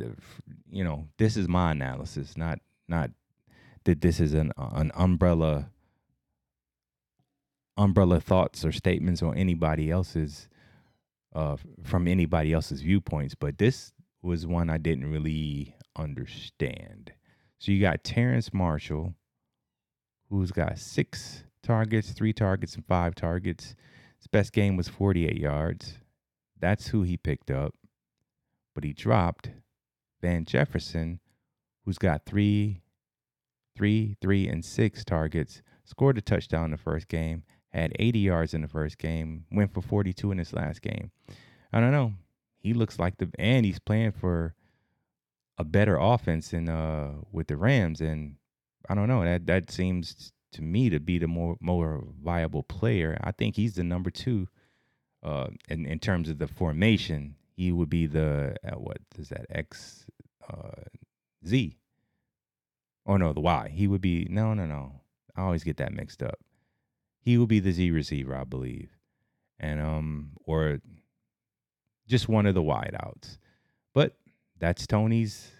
you 0.71 0.85
know 0.85 1.09
this 1.17 1.35
is 1.35 1.49
my 1.49 1.71
analysis, 1.71 2.37
not 2.37 2.59
not 2.87 3.11
that 3.83 3.99
this 3.99 4.21
is 4.21 4.33
an 4.33 4.53
an 4.57 4.93
umbrella 4.95 5.71
umbrella 7.75 8.21
thoughts 8.21 8.63
or 8.63 8.71
statements 8.71 9.21
or 9.21 9.35
anybody 9.35 9.91
else's 9.91 10.47
uh, 11.35 11.57
from 11.83 12.07
anybody 12.07 12.53
else's 12.53 12.81
viewpoints, 12.81 13.35
but 13.35 13.57
this 13.57 13.91
was 14.21 14.47
one 14.47 14.69
I 14.69 14.77
didn't 14.77 15.11
really 15.11 15.75
understand. 15.95 17.13
So 17.59 17.71
you 17.71 17.81
got 17.81 18.03
Terrence 18.03 18.53
Marshall, 18.53 19.13
who's 20.29 20.51
got 20.51 20.77
six 20.79 21.43
targets, 21.63 22.11
three 22.11 22.33
targets, 22.33 22.75
and 22.75 22.85
five 22.85 23.15
targets. 23.15 23.75
His 24.17 24.27
best 24.27 24.53
game 24.53 24.77
was 24.77 24.87
48 24.87 25.37
yards. 25.37 25.97
That's 26.59 26.87
who 26.87 27.03
he 27.03 27.17
picked 27.17 27.51
up 27.51 27.75
but 28.73 28.83
he 28.83 28.93
dropped 28.93 29.49
Van 30.21 30.45
Jefferson, 30.45 31.19
who's 31.85 31.97
got 31.97 32.25
three, 32.25 32.81
three, 33.75 34.15
three, 34.21 34.47
and 34.47 34.63
six 34.63 35.03
targets, 35.03 35.61
scored 35.83 36.17
a 36.17 36.21
touchdown 36.21 36.65
in 36.65 36.71
the 36.71 36.77
first 36.77 37.07
game, 37.07 37.43
had 37.69 37.95
80 37.99 38.19
yards 38.19 38.53
in 38.53 38.61
the 38.61 38.67
first 38.67 38.97
game, 38.97 39.45
went 39.51 39.73
for 39.73 39.81
42 39.81 40.31
in 40.31 40.37
his 40.37 40.53
last 40.53 40.81
game. 40.81 41.11
I 41.73 41.79
don't 41.79 41.91
know. 41.91 42.13
He 42.59 42.73
looks 42.73 42.99
like 42.99 43.17
the 43.17 43.29
and 43.39 43.65
he's 43.65 43.79
playing 43.79 44.11
for 44.11 44.53
a 45.61 45.63
better 45.63 45.97
offense 45.97 46.53
in 46.53 46.69
uh 46.69 47.13
with 47.31 47.47
the 47.47 47.57
Rams, 47.57 48.01
and 48.01 48.35
I 48.89 48.95
don't 48.95 49.07
know. 49.07 49.23
That 49.23 49.45
that 49.47 49.71
seems 49.71 50.33
to 50.53 50.61
me 50.61 50.89
to 50.89 50.99
be 50.99 51.17
the 51.17 51.27
more 51.27 51.57
more 51.61 52.03
viable 52.21 52.63
player. 52.63 53.17
I 53.23 53.31
think 53.31 53.55
he's 53.55 53.75
the 53.75 53.83
number 53.83 54.09
two 54.09 54.47
uh 55.23 55.47
in, 55.69 55.85
in 55.85 55.99
terms 55.99 56.29
of 56.29 56.39
the 56.39 56.47
formation 56.47 57.35
he 57.55 57.71
would 57.71 57.89
be 57.89 58.07
the 58.07 58.55
uh, 58.67 58.75
what 58.75 58.97
is 59.17 59.29
that 59.29 59.45
X 59.49 60.05
uh, 60.51 60.81
Z? 61.45 61.77
Oh 63.05 63.17
no, 63.17 63.33
the 63.33 63.39
Y. 63.39 63.71
He 63.73 63.87
would 63.87 64.01
be 64.01 64.27
no, 64.29 64.53
no, 64.53 64.65
no. 64.65 65.01
I 65.35 65.41
always 65.41 65.63
get 65.63 65.77
that 65.77 65.93
mixed 65.93 66.23
up. 66.23 66.39
He 67.19 67.37
will 67.37 67.47
be 67.47 67.59
the 67.59 67.71
Z 67.71 67.91
receiver, 67.91 68.35
I 68.35 68.45
believe, 68.45 68.89
and 69.59 69.79
um, 69.79 70.31
or 70.45 70.79
just 72.07 72.27
one 72.27 72.47
of 72.47 72.55
the 72.55 72.63
wideouts. 72.63 73.37
But 73.93 74.17
that's 74.61 74.87
Tony's. 74.87 75.51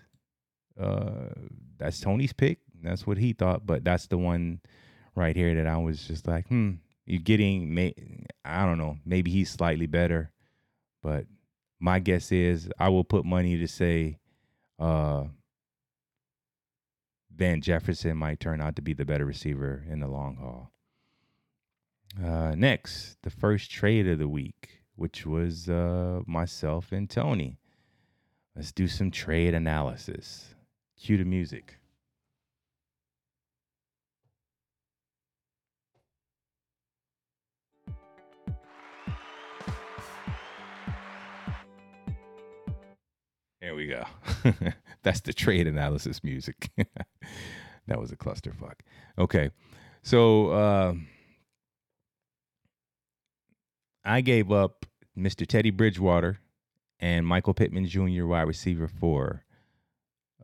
Uh, 0.80 1.34
that's 1.78 2.00
Tony's 2.00 2.32
pick. 2.32 2.60
That's 2.82 3.06
what 3.06 3.18
he 3.18 3.34
thought. 3.34 3.66
But 3.66 3.84
that's 3.84 4.08
the 4.08 4.18
one 4.18 4.62
right 5.16 5.36
here 5.36 5.54
that 5.56 5.68
I 5.68 5.78
was 5.78 6.08
just 6.08 6.26
like, 6.26 6.48
hmm. 6.48 6.76
You're 7.06 7.20
getting, 7.20 7.74
may, 7.74 7.94
I 8.46 8.66
don't 8.66 8.78
know. 8.78 8.98
Maybe 9.06 9.32
he's 9.32 9.50
slightly 9.50 9.88
better, 9.88 10.32
but 11.02 11.26
my 11.80 12.00
guess 12.00 12.32
is 12.32 12.70
I 12.80 12.90
will 12.90 13.04
put 13.04 13.26
money 13.26 13.58
to 13.58 13.68
say 13.68 14.20
uh, 14.80 15.26
Van 17.36 17.60
Jefferson 17.62 18.16
might 18.18 18.40
turn 18.40 18.62
out 18.62 18.76
to 18.76 18.82
be 18.82 18.94
the 18.94 19.04
better 19.04 19.26
receiver 19.26 19.84
in 19.90 20.00
the 20.00 20.08
long 20.08 20.38
haul. 20.38 20.72
Uh, 22.24 22.54
next, 22.56 23.18
the 23.24 23.32
first 23.32 23.72
trade 23.72 24.08
of 24.08 24.20
the 24.20 24.30
week, 24.30 24.84
which 24.96 25.26
was 25.26 25.68
uh, 25.68 26.22
myself 26.28 26.92
and 26.92 27.10
Tony. 27.10 27.58
Let's 28.56 28.72
do 28.72 28.88
some 28.88 29.12
trade 29.12 29.54
analysis. 29.54 30.54
Cue 31.00 31.18
the 31.18 31.26
music. 31.26 31.78
There 43.62 43.76
we 43.76 43.88
go. 43.88 44.04
That's 45.04 45.22
the 45.22 45.34
trade 45.34 45.68
analysis 45.68 46.24
music. 46.24 46.72
that 47.88 48.00
was 48.00 48.12
a 48.12 48.18
clusterfuck. 48.18 48.80
Okay. 49.18 49.52
So 50.04 50.50
uh, 50.50 50.94
I 54.04 54.22
gave 54.22 54.52
up 54.52 54.86
Mr. 55.18 55.48
Teddy 55.48 55.70
Bridgewater 55.70 56.41
and 57.02 57.26
Michael 57.26 57.54
Pittman 57.54 57.88
Jr., 57.88 58.26
wide 58.26 58.44
receiver 58.44 58.88
for 58.88 59.44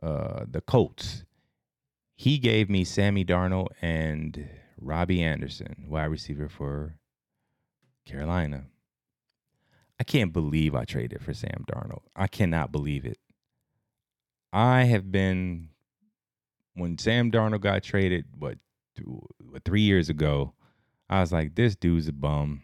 uh, 0.02 0.44
the 0.50 0.60
Colts. 0.60 1.24
He 2.16 2.38
gave 2.38 2.68
me 2.68 2.84
Sammy 2.84 3.24
Darnold 3.24 3.68
and 3.80 4.48
Robbie 4.80 5.22
Anderson, 5.22 5.86
wide 5.88 6.06
receiver 6.06 6.48
for 6.48 6.96
Carolina. 8.04 8.64
I 10.00 10.04
can't 10.04 10.32
believe 10.32 10.74
I 10.74 10.84
traded 10.84 11.22
for 11.22 11.32
Sam 11.32 11.64
Darnold. 11.70 12.02
I 12.14 12.26
cannot 12.26 12.72
believe 12.72 13.04
it. 13.04 13.18
I 14.52 14.84
have 14.84 15.12
been 15.12 15.70
when 16.74 16.98
Sam 16.98 17.30
Darnold 17.30 17.60
got 17.60 17.82
traded, 17.82 18.24
what, 18.36 18.58
what 19.04 19.64
three 19.64 19.82
years 19.82 20.08
ago, 20.08 20.54
I 21.10 21.20
was 21.20 21.32
like, 21.32 21.54
this 21.54 21.74
dude's 21.74 22.08
a 22.08 22.12
bum. 22.12 22.62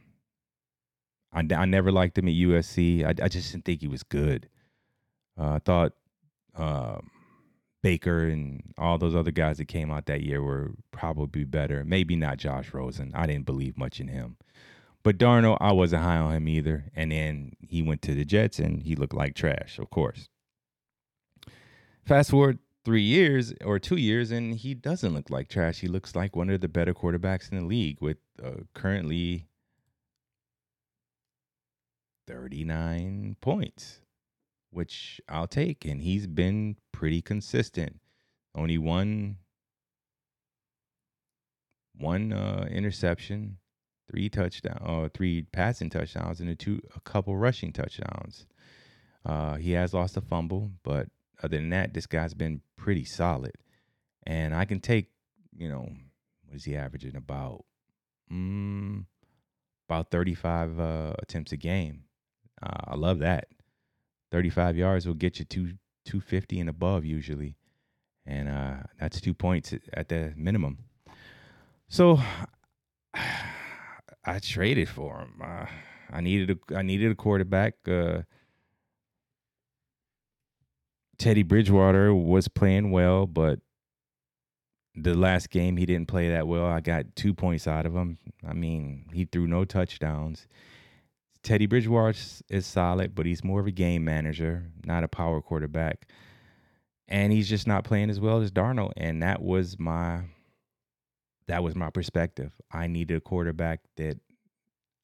I, 1.34 1.44
I 1.54 1.64
never 1.64 1.90
liked 1.90 2.16
him 2.16 2.28
at 2.28 2.34
USC. 2.34 3.04
I, 3.04 3.24
I 3.24 3.28
just 3.28 3.52
didn't 3.52 3.64
think 3.64 3.80
he 3.80 3.88
was 3.88 4.02
good. 4.02 4.48
Uh, 5.38 5.54
I 5.54 5.58
thought 5.58 5.92
uh, 6.56 6.98
Baker 7.82 8.28
and 8.28 8.62
all 8.78 8.98
those 8.98 9.14
other 9.14 9.30
guys 9.30 9.58
that 9.58 9.68
came 9.68 9.90
out 9.90 10.06
that 10.06 10.22
year 10.22 10.42
were 10.42 10.72
probably 10.92 11.44
better. 11.44 11.84
Maybe 11.84 12.16
not 12.16 12.38
Josh 12.38 12.72
Rosen. 12.72 13.12
I 13.14 13.26
didn't 13.26 13.46
believe 13.46 13.76
much 13.76 14.00
in 14.00 14.08
him. 14.08 14.36
But 15.02 15.18
Darnold, 15.18 15.58
I 15.60 15.72
wasn't 15.72 16.02
high 16.02 16.16
on 16.16 16.32
him 16.32 16.48
either. 16.48 16.90
And 16.94 17.12
then 17.12 17.52
he 17.60 17.82
went 17.82 18.00
to 18.02 18.14
the 18.14 18.24
Jets 18.24 18.58
and 18.58 18.82
he 18.82 18.96
looked 18.96 19.12
like 19.12 19.34
trash, 19.34 19.78
of 19.78 19.90
course. 19.90 20.28
Fast 22.06 22.30
forward 22.30 22.58
three 22.84 23.02
years 23.02 23.52
or 23.64 23.78
two 23.78 23.96
years, 23.96 24.30
and 24.30 24.54
he 24.54 24.74
doesn't 24.74 25.14
look 25.14 25.30
like 25.30 25.48
trash. 25.48 25.80
He 25.80 25.88
looks 25.88 26.14
like 26.14 26.36
one 26.36 26.50
of 26.50 26.60
the 26.60 26.68
better 26.68 26.94
quarterbacks 26.94 27.50
in 27.50 27.58
the 27.58 27.64
league 27.64 27.98
with 28.00 28.18
uh, 28.42 28.62
currently 28.74 29.46
39 32.26 33.36
points, 33.40 34.00
which 34.70 35.20
I'll 35.28 35.46
take. 35.46 35.84
And 35.84 36.00
he's 36.00 36.26
been 36.26 36.76
pretty 36.92 37.22
consistent. 37.22 38.00
Only 38.54 38.78
one 38.78 39.36
one 41.96 42.32
uh, 42.32 42.66
interception 42.70 43.58
three 44.10 44.28
touchdown 44.28 44.78
uh, 44.84 45.08
three 45.14 45.42
passing 45.52 45.88
touchdowns 45.88 46.40
and 46.40 46.50
a 46.50 46.54
two 46.54 46.80
a 46.94 47.00
couple 47.00 47.36
rushing 47.36 47.72
touchdowns. 47.72 48.46
Uh, 49.24 49.54
he 49.56 49.72
has 49.72 49.94
lost 49.94 50.16
a 50.16 50.20
fumble, 50.20 50.70
but 50.82 51.08
other 51.42 51.56
than 51.56 51.70
that, 51.70 51.94
this 51.94 52.06
guy's 52.06 52.34
been 52.34 52.60
pretty 52.76 53.04
solid. 53.04 53.52
And 54.26 54.54
I 54.54 54.64
can 54.64 54.80
take, 54.80 55.10
you 55.56 55.68
know, 55.68 55.88
what 56.44 56.56
is 56.56 56.64
he 56.64 56.76
averaging 56.76 57.16
about 57.16 57.64
mm, 58.30 59.04
about 59.88 60.10
35 60.10 60.80
uh, 60.80 61.12
attempts 61.18 61.52
a 61.52 61.56
game. 61.56 62.04
Uh, 62.64 62.92
I 62.92 62.96
love 62.96 63.18
that. 63.20 63.48
35 64.32 64.76
yards 64.76 65.06
will 65.06 65.14
get 65.14 65.38
you 65.38 65.44
two 65.44 65.72
250 66.06 66.60
and 66.60 66.68
above 66.68 67.04
usually, 67.04 67.56
and 68.26 68.48
uh, 68.48 68.76
that's 68.98 69.20
two 69.20 69.34
points 69.34 69.74
at 69.92 70.08
the 70.08 70.32
minimum. 70.36 70.78
So 71.88 72.18
I 73.14 74.38
traded 74.40 74.88
for 74.88 75.20
him. 75.20 75.40
Uh, 75.42 75.66
I 76.10 76.20
needed 76.20 76.58
a 76.70 76.76
I 76.76 76.82
needed 76.82 77.12
a 77.12 77.14
quarterback. 77.14 77.74
Uh, 77.86 78.22
Teddy 81.18 81.42
Bridgewater 81.42 82.14
was 82.14 82.48
playing 82.48 82.90
well, 82.90 83.26
but 83.26 83.60
the 84.94 85.14
last 85.14 85.50
game 85.50 85.76
he 85.76 85.86
didn't 85.86 86.08
play 86.08 86.30
that 86.30 86.46
well. 86.46 86.66
I 86.66 86.80
got 86.80 87.16
two 87.16 87.34
points 87.34 87.66
out 87.66 87.86
of 87.86 87.94
him. 87.94 88.18
I 88.46 88.52
mean, 88.52 89.08
he 89.12 89.24
threw 89.24 89.46
no 89.46 89.64
touchdowns. 89.64 90.46
Teddy 91.44 91.66
Bridgewater 91.66 92.18
is 92.48 92.66
solid, 92.66 93.14
but 93.14 93.26
he's 93.26 93.44
more 93.44 93.60
of 93.60 93.66
a 93.66 93.70
game 93.70 94.02
manager, 94.04 94.64
not 94.84 95.04
a 95.04 95.08
power 95.08 95.42
quarterback. 95.42 96.08
And 97.06 97.32
he's 97.32 97.50
just 97.50 97.66
not 97.66 97.84
playing 97.84 98.08
as 98.08 98.18
well 98.18 98.40
as 98.40 98.50
Darnold. 98.50 98.94
And 98.96 99.22
that 99.22 99.42
was 99.42 99.78
my 99.78 100.22
that 101.46 101.62
was 101.62 101.76
my 101.76 101.90
perspective. 101.90 102.52
I 102.72 102.86
needed 102.86 103.18
a 103.18 103.20
quarterback 103.20 103.80
that 103.96 104.18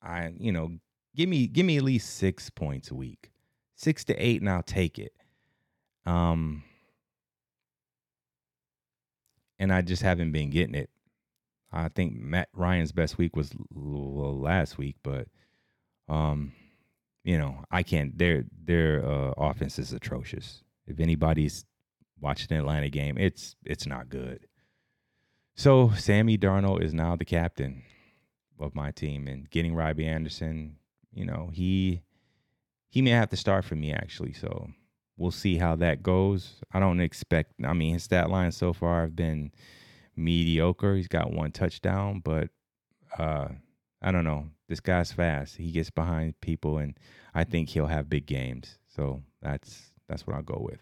I, 0.02 0.32
you 0.38 0.50
know, 0.50 0.78
give 1.14 1.28
me 1.28 1.46
give 1.46 1.66
me 1.66 1.76
at 1.76 1.82
least 1.84 2.16
six 2.16 2.48
points 2.48 2.90
a 2.90 2.94
week. 2.94 3.30
Six 3.76 4.04
to 4.04 4.14
eight, 4.16 4.40
and 4.40 4.48
I'll 4.48 4.62
take 4.62 4.98
it. 4.98 5.12
Um 6.06 6.64
and 9.58 9.70
I 9.70 9.82
just 9.82 10.02
haven't 10.02 10.32
been 10.32 10.48
getting 10.48 10.74
it. 10.74 10.88
I 11.70 11.88
think 11.88 12.14
Matt 12.14 12.48
Ryan's 12.54 12.92
best 12.92 13.18
week 13.18 13.36
was 13.36 13.52
last 13.70 14.78
week, 14.78 14.96
but 15.02 15.28
um, 16.10 16.52
you 17.24 17.38
know, 17.38 17.64
I 17.70 17.82
can't. 17.82 18.18
Their 18.18 18.44
their 18.64 19.06
uh, 19.08 19.32
offense 19.36 19.78
is 19.78 19.92
atrocious. 19.92 20.62
If 20.86 20.98
anybody's 21.00 21.64
watching 22.20 22.48
the 22.50 22.56
Atlanta 22.56 22.90
game, 22.90 23.16
it's 23.16 23.54
it's 23.64 23.86
not 23.86 24.08
good. 24.08 24.46
So 25.54 25.90
Sammy 25.96 26.36
Darnold 26.36 26.82
is 26.82 26.92
now 26.92 27.16
the 27.16 27.24
captain 27.24 27.82
of 28.58 28.74
my 28.74 28.90
team, 28.90 29.28
and 29.28 29.48
getting 29.50 29.74
Robbie 29.74 30.06
Anderson, 30.06 30.76
you 31.12 31.24
know, 31.24 31.50
he 31.52 32.02
he 32.88 33.02
may 33.02 33.10
have 33.10 33.30
to 33.30 33.36
start 33.36 33.64
for 33.64 33.76
me 33.76 33.92
actually. 33.92 34.32
So 34.32 34.70
we'll 35.16 35.30
see 35.30 35.58
how 35.58 35.76
that 35.76 36.02
goes. 36.02 36.56
I 36.72 36.80
don't 36.80 37.00
expect. 37.00 37.52
I 37.64 37.72
mean, 37.72 37.94
his 37.94 38.02
stat 38.02 38.30
line 38.30 38.50
so 38.50 38.72
far 38.72 39.02
have 39.02 39.14
been 39.14 39.52
mediocre. 40.16 40.96
He's 40.96 41.08
got 41.08 41.32
one 41.32 41.52
touchdown, 41.52 42.20
but 42.24 42.48
uh, 43.18 43.48
I 44.02 44.12
don't 44.12 44.24
know. 44.24 44.46
This 44.68 44.80
guy's 44.80 45.12
fast. 45.12 45.56
He 45.56 45.72
gets 45.72 45.90
behind 45.90 46.40
people, 46.40 46.78
and 46.78 46.98
I 47.34 47.44
think 47.44 47.68
he'll 47.68 47.86
have 47.86 48.08
big 48.08 48.26
games. 48.26 48.78
So 48.88 49.22
that's 49.42 49.92
that's 50.08 50.26
what 50.26 50.36
I'll 50.36 50.42
go 50.42 50.58
with. 50.60 50.80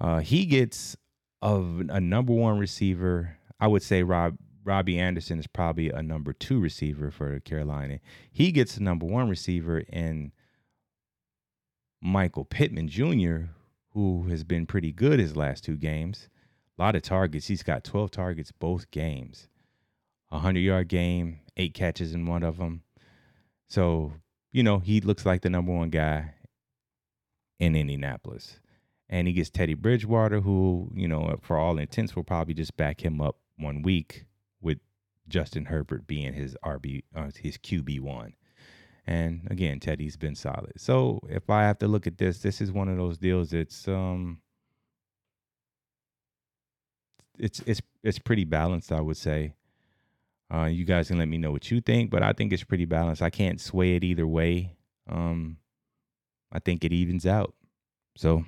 Uh, 0.00 0.18
he 0.18 0.44
gets 0.44 0.96
of 1.42 1.82
a 1.88 2.00
number 2.00 2.32
one 2.32 2.58
receiver. 2.58 3.36
I 3.58 3.66
would 3.66 3.82
say 3.82 4.02
Rob 4.02 4.36
Robbie 4.64 4.98
Anderson 4.98 5.38
is 5.38 5.46
probably 5.46 5.90
a 5.90 6.02
number 6.02 6.32
two 6.32 6.58
receiver 6.58 7.10
for 7.10 7.38
Carolina. 7.40 8.00
He 8.30 8.50
gets 8.50 8.76
a 8.76 8.82
number 8.82 9.06
one 9.06 9.28
receiver 9.28 9.78
in 9.78 10.32
Michael 12.02 12.44
Pittman 12.44 12.88
Jr., 12.88 13.50
who 13.92 14.26
has 14.28 14.44
been 14.44 14.66
pretty 14.66 14.92
good 14.92 15.20
his 15.20 15.36
last 15.36 15.64
two 15.64 15.76
games. 15.76 16.28
A 16.78 16.82
lot 16.82 16.96
of 16.96 17.02
targets. 17.02 17.46
He's 17.46 17.62
got 17.62 17.84
12 17.84 18.10
targets 18.10 18.52
both 18.52 18.90
games. 18.90 19.48
A 20.30 20.36
100 20.36 20.60
yard 20.60 20.88
game, 20.88 21.40
eight 21.56 21.74
catches 21.74 22.14
in 22.14 22.26
one 22.26 22.42
of 22.42 22.58
them. 22.58 22.82
So, 23.68 24.12
you 24.52 24.62
know, 24.62 24.78
he 24.78 25.00
looks 25.00 25.24
like 25.24 25.42
the 25.42 25.50
number 25.50 25.72
one 25.72 25.90
guy 25.90 26.34
in 27.58 27.74
Indianapolis. 27.74 28.60
And 29.08 29.28
he 29.28 29.34
gets 29.34 29.50
Teddy 29.50 29.74
Bridgewater, 29.74 30.40
who, 30.40 30.90
you 30.94 31.06
know, 31.06 31.36
for 31.42 31.58
all 31.58 31.78
intents, 31.78 32.16
will 32.16 32.24
probably 32.24 32.54
just 32.54 32.76
back 32.76 33.04
him 33.04 33.20
up 33.20 33.36
one 33.56 33.82
week 33.82 34.26
with 34.60 34.78
Justin 35.28 35.66
Herbert 35.66 36.06
being 36.06 36.32
his 36.32 36.56
RB, 36.64 37.04
uh, 37.14 37.30
his 37.40 37.56
QB 37.56 38.00
one. 38.00 38.34
And 39.06 39.46
again, 39.50 39.78
Teddy's 39.78 40.16
been 40.16 40.34
solid. 40.34 40.72
So 40.76 41.20
if 41.28 41.48
I 41.48 41.62
have 41.62 41.78
to 41.78 41.88
look 41.88 42.08
at 42.08 42.18
this, 42.18 42.40
this 42.40 42.60
is 42.60 42.72
one 42.72 42.88
of 42.88 42.96
those 42.96 43.18
deals 43.18 43.50
that's 43.50 43.86
um 43.86 44.40
it's 47.38 47.60
it's 47.66 47.80
it's 48.02 48.18
pretty 48.18 48.44
balanced, 48.44 48.90
I 48.90 49.00
would 49.00 49.16
say. 49.16 49.52
Uh, 50.52 50.64
you 50.66 50.84
guys 50.84 51.08
can 51.08 51.18
let 51.18 51.28
me 51.28 51.38
know 51.38 51.50
what 51.50 51.70
you 51.70 51.80
think, 51.80 52.10
but 52.10 52.22
I 52.22 52.32
think 52.32 52.52
it's 52.52 52.62
pretty 52.62 52.84
balanced. 52.84 53.22
I 53.22 53.30
can't 53.30 53.60
sway 53.60 53.96
it 53.96 54.04
either 54.04 54.26
way. 54.26 54.76
Um, 55.10 55.56
I 56.52 56.60
think 56.60 56.84
it 56.84 56.92
evens 56.92 57.26
out. 57.26 57.54
So, 58.16 58.44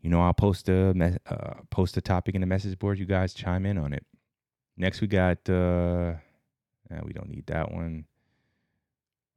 you 0.00 0.10
know, 0.10 0.20
I'll 0.20 0.34
post 0.34 0.68
a 0.68 0.92
me- 0.94 1.16
uh, 1.26 1.54
post 1.70 1.96
a 1.96 2.00
topic 2.00 2.34
in 2.34 2.42
the 2.42 2.46
message 2.46 2.78
board. 2.78 2.98
You 2.98 3.06
guys 3.06 3.32
chime 3.32 3.64
in 3.64 3.78
on 3.78 3.92
it. 3.92 4.04
Next, 4.76 5.00
we 5.00 5.06
got. 5.06 5.48
Uh, 5.48 6.14
we 7.02 7.12
don't 7.12 7.28
need 7.28 7.46
that 7.46 7.72
one. 7.72 8.04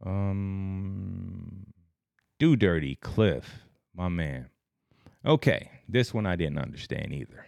Um, 0.06 1.68
do 2.38 2.56
dirty 2.56 2.96
Cliff, 2.96 3.64
my 3.96 4.08
man. 4.10 4.50
Okay, 5.26 5.72
this 5.88 6.14
one 6.14 6.26
I 6.26 6.36
didn't 6.36 6.60
understand 6.60 7.14
either. 7.14 7.46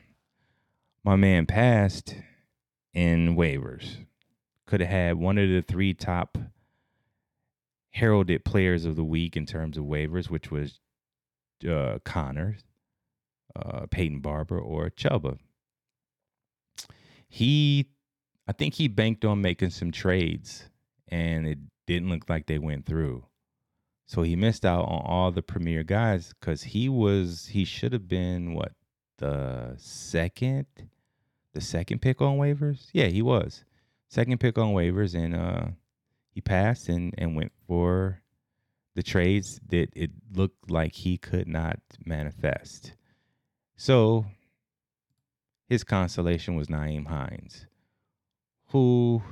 My 1.03 1.15
man 1.15 1.45
passed 1.45 2.15
in 2.93 3.35
waivers. 3.35 3.97
Could 4.67 4.81
have 4.81 4.89
had 4.89 5.15
one 5.17 5.37
of 5.37 5.49
the 5.49 5.61
three 5.61 5.93
top 5.93 6.37
heralded 7.91 8.45
players 8.45 8.85
of 8.85 8.95
the 8.95 9.03
week 9.03 9.35
in 9.35 9.45
terms 9.45 9.77
of 9.77 9.83
waivers, 9.83 10.29
which 10.29 10.49
was 10.49 10.79
uh, 11.69 11.99
Conner, 12.03 12.57
uh, 13.55 13.85
Peyton 13.89 14.19
Barber, 14.19 14.59
or 14.59 14.89
Chuba. 14.89 15.37
He, 17.27 17.89
I 18.47 18.53
think 18.53 18.75
he 18.75 18.87
banked 18.87 19.25
on 19.25 19.41
making 19.41 19.69
some 19.71 19.91
trades, 19.91 20.69
and 21.07 21.47
it 21.47 21.59
didn't 21.87 22.09
look 22.09 22.29
like 22.29 22.47
they 22.47 22.59
went 22.59 22.85
through. 22.85 23.25
So 24.07 24.23
he 24.23 24.35
missed 24.35 24.65
out 24.65 24.83
on 24.83 25.01
all 25.05 25.31
the 25.31 25.41
premier 25.41 25.83
guys 25.83 26.33
because 26.37 26.63
he 26.63 26.89
was 26.89 27.47
he 27.51 27.63
should 27.63 27.93
have 27.93 28.09
been 28.09 28.53
what 28.53 28.73
the 29.19 29.75
second 29.77 30.65
the 31.53 31.61
second 31.61 32.01
pick 32.01 32.21
on 32.21 32.37
waivers. 32.37 32.89
Yeah, 32.93 33.07
he 33.07 33.21
was 33.21 33.63
second 34.11 34.39
pick 34.39 34.57
on 34.57 34.73
waivers, 34.73 35.15
and 35.15 35.35
uh, 35.35 35.67
he 36.29 36.41
passed 36.41 36.89
and 36.89 37.15
and 37.17 37.35
went 37.35 37.51
for 37.67 38.21
the 38.93 39.03
trades 39.03 39.59
that 39.69 39.89
it 39.93 40.11
looked 40.33 40.69
like 40.69 40.93
he 40.93 41.17
could 41.17 41.47
not 41.47 41.79
manifest. 42.05 42.93
So 43.77 44.25
his 45.67 45.83
consolation 45.83 46.55
was 46.55 46.67
Nyheim 46.67 47.07
Hines, 47.07 47.65
who 48.67 49.23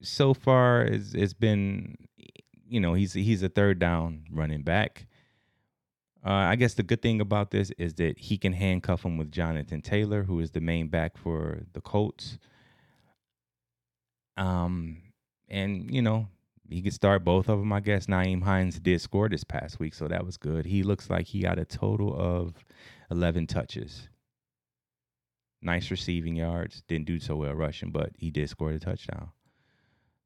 so 0.00 0.32
far 0.32 0.82
it's, 0.82 1.14
it's 1.14 1.34
been 1.34 1.96
you 2.68 2.80
know 2.80 2.94
he's 2.94 3.12
he's 3.12 3.42
a 3.42 3.48
third 3.48 3.78
down 3.78 4.24
running 4.30 4.62
back. 4.62 5.06
Uh, 6.26 6.32
I 6.32 6.56
guess 6.56 6.74
the 6.74 6.82
good 6.82 7.02
thing 7.02 7.20
about 7.20 7.52
this 7.52 7.70
is 7.78 7.94
that 7.94 8.18
he 8.18 8.36
can 8.36 8.52
handcuff 8.52 9.04
him 9.04 9.16
with 9.16 9.30
Jonathan 9.30 9.80
Taylor, 9.80 10.24
who 10.24 10.40
is 10.40 10.50
the 10.50 10.60
main 10.60 10.88
back 10.88 11.16
for 11.16 11.60
the 11.72 11.80
Colts. 11.80 12.38
Um, 14.36 15.02
and 15.48 15.88
you 15.94 16.02
know 16.02 16.26
he 16.68 16.82
could 16.82 16.92
start 16.92 17.24
both 17.24 17.48
of 17.48 17.60
them. 17.60 17.72
I 17.72 17.78
guess 17.78 18.06
Nyheim 18.06 18.42
Hines 18.42 18.80
did 18.80 19.00
score 19.00 19.28
this 19.28 19.44
past 19.44 19.78
week, 19.78 19.94
so 19.94 20.08
that 20.08 20.26
was 20.26 20.36
good. 20.36 20.66
He 20.66 20.82
looks 20.82 21.08
like 21.08 21.26
he 21.26 21.42
got 21.42 21.60
a 21.60 21.64
total 21.64 22.12
of 22.18 22.64
eleven 23.08 23.46
touches. 23.46 24.08
Nice 25.62 25.92
receiving 25.92 26.34
yards. 26.34 26.82
Didn't 26.88 27.06
do 27.06 27.20
so 27.20 27.36
well 27.36 27.54
rushing, 27.54 27.90
but 27.92 28.10
he 28.18 28.32
did 28.32 28.50
score 28.50 28.72
the 28.72 28.80
touchdown. 28.80 29.30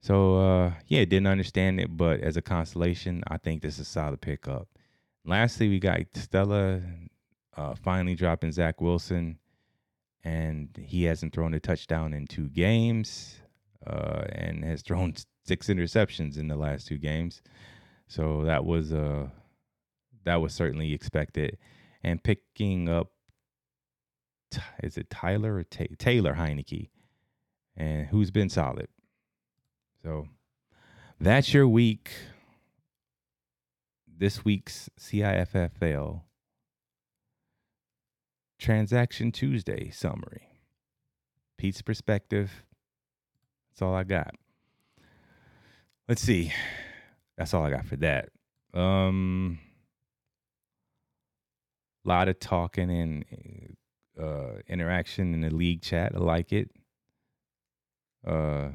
So 0.00 0.38
uh, 0.38 0.72
yeah, 0.86 1.04
didn't 1.04 1.26
understand 1.26 1.78
it, 1.78 1.94
but 1.94 2.20
as 2.20 2.38
a 2.38 2.42
consolation, 2.42 3.22
I 3.28 3.36
think 3.36 3.60
this 3.60 3.74
is 3.74 3.80
a 3.80 3.84
solid 3.84 4.22
pickup. 4.22 4.66
Lastly, 5.24 5.68
we 5.68 5.78
got 5.78 6.00
Stella 6.14 6.80
uh, 7.56 7.74
finally 7.74 8.14
dropping 8.14 8.52
Zach 8.52 8.80
Wilson, 8.80 9.38
and 10.24 10.68
he 10.80 11.04
hasn't 11.04 11.34
thrown 11.34 11.54
a 11.54 11.60
touchdown 11.60 12.14
in 12.14 12.26
two 12.26 12.48
games, 12.48 13.36
uh, 13.86 14.24
and 14.30 14.64
has 14.64 14.82
thrown 14.86 15.14
six 15.44 15.68
interceptions 15.68 16.38
in 16.38 16.48
the 16.48 16.56
last 16.56 16.86
two 16.86 16.98
games. 16.98 17.42
So 18.06 18.44
that 18.44 18.64
was 18.64 18.92
uh 18.92 19.28
that 20.24 20.40
was 20.40 20.52
certainly 20.52 20.92
expected. 20.92 21.58
And 22.02 22.22
picking 22.22 22.88
up, 22.88 23.12
is 24.82 24.96
it 24.96 25.10
Tyler 25.10 25.56
or 25.56 25.64
Ta- 25.64 25.84
Taylor 25.98 26.34
Heinicke, 26.34 26.88
and 27.76 28.06
who's 28.08 28.30
been 28.30 28.48
solid. 28.48 28.88
So 30.02 30.28
that's 31.20 31.52
your 31.52 31.68
week. 31.68 32.10
This 34.20 34.44
week's 34.44 34.90
CIFFL 35.00 36.20
Transaction 38.58 39.32
Tuesday 39.32 39.88
summary. 39.88 40.60
Pete's 41.56 41.80
perspective. 41.80 42.50
That's 43.70 43.80
all 43.80 43.94
I 43.94 44.04
got. 44.04 44.34
Let's 46.06 46.20
see. 46.20 46.52
That's 47.38 47.54
all 47.54 47.64
I 47.64 47.70
got 47.70 47.86
for 47.86 47.96
that. 47.96 48.28
Um, 48.74 49.58
a 52.04 52.08
lot 52.10 52.28
of 52.28 52.38
talking 52.38 52.90
and 52.90 53.24
uh, 54.22 54.60
interaction 54.68 55.32
in 55.32 55.40
the 55.40 55.50
league 55.50 55.80
chat. 55.80 56.12
I 56.14 56.18
like 56.18 56.52
it. 56.52 56.70
Uh, 58.26 58.68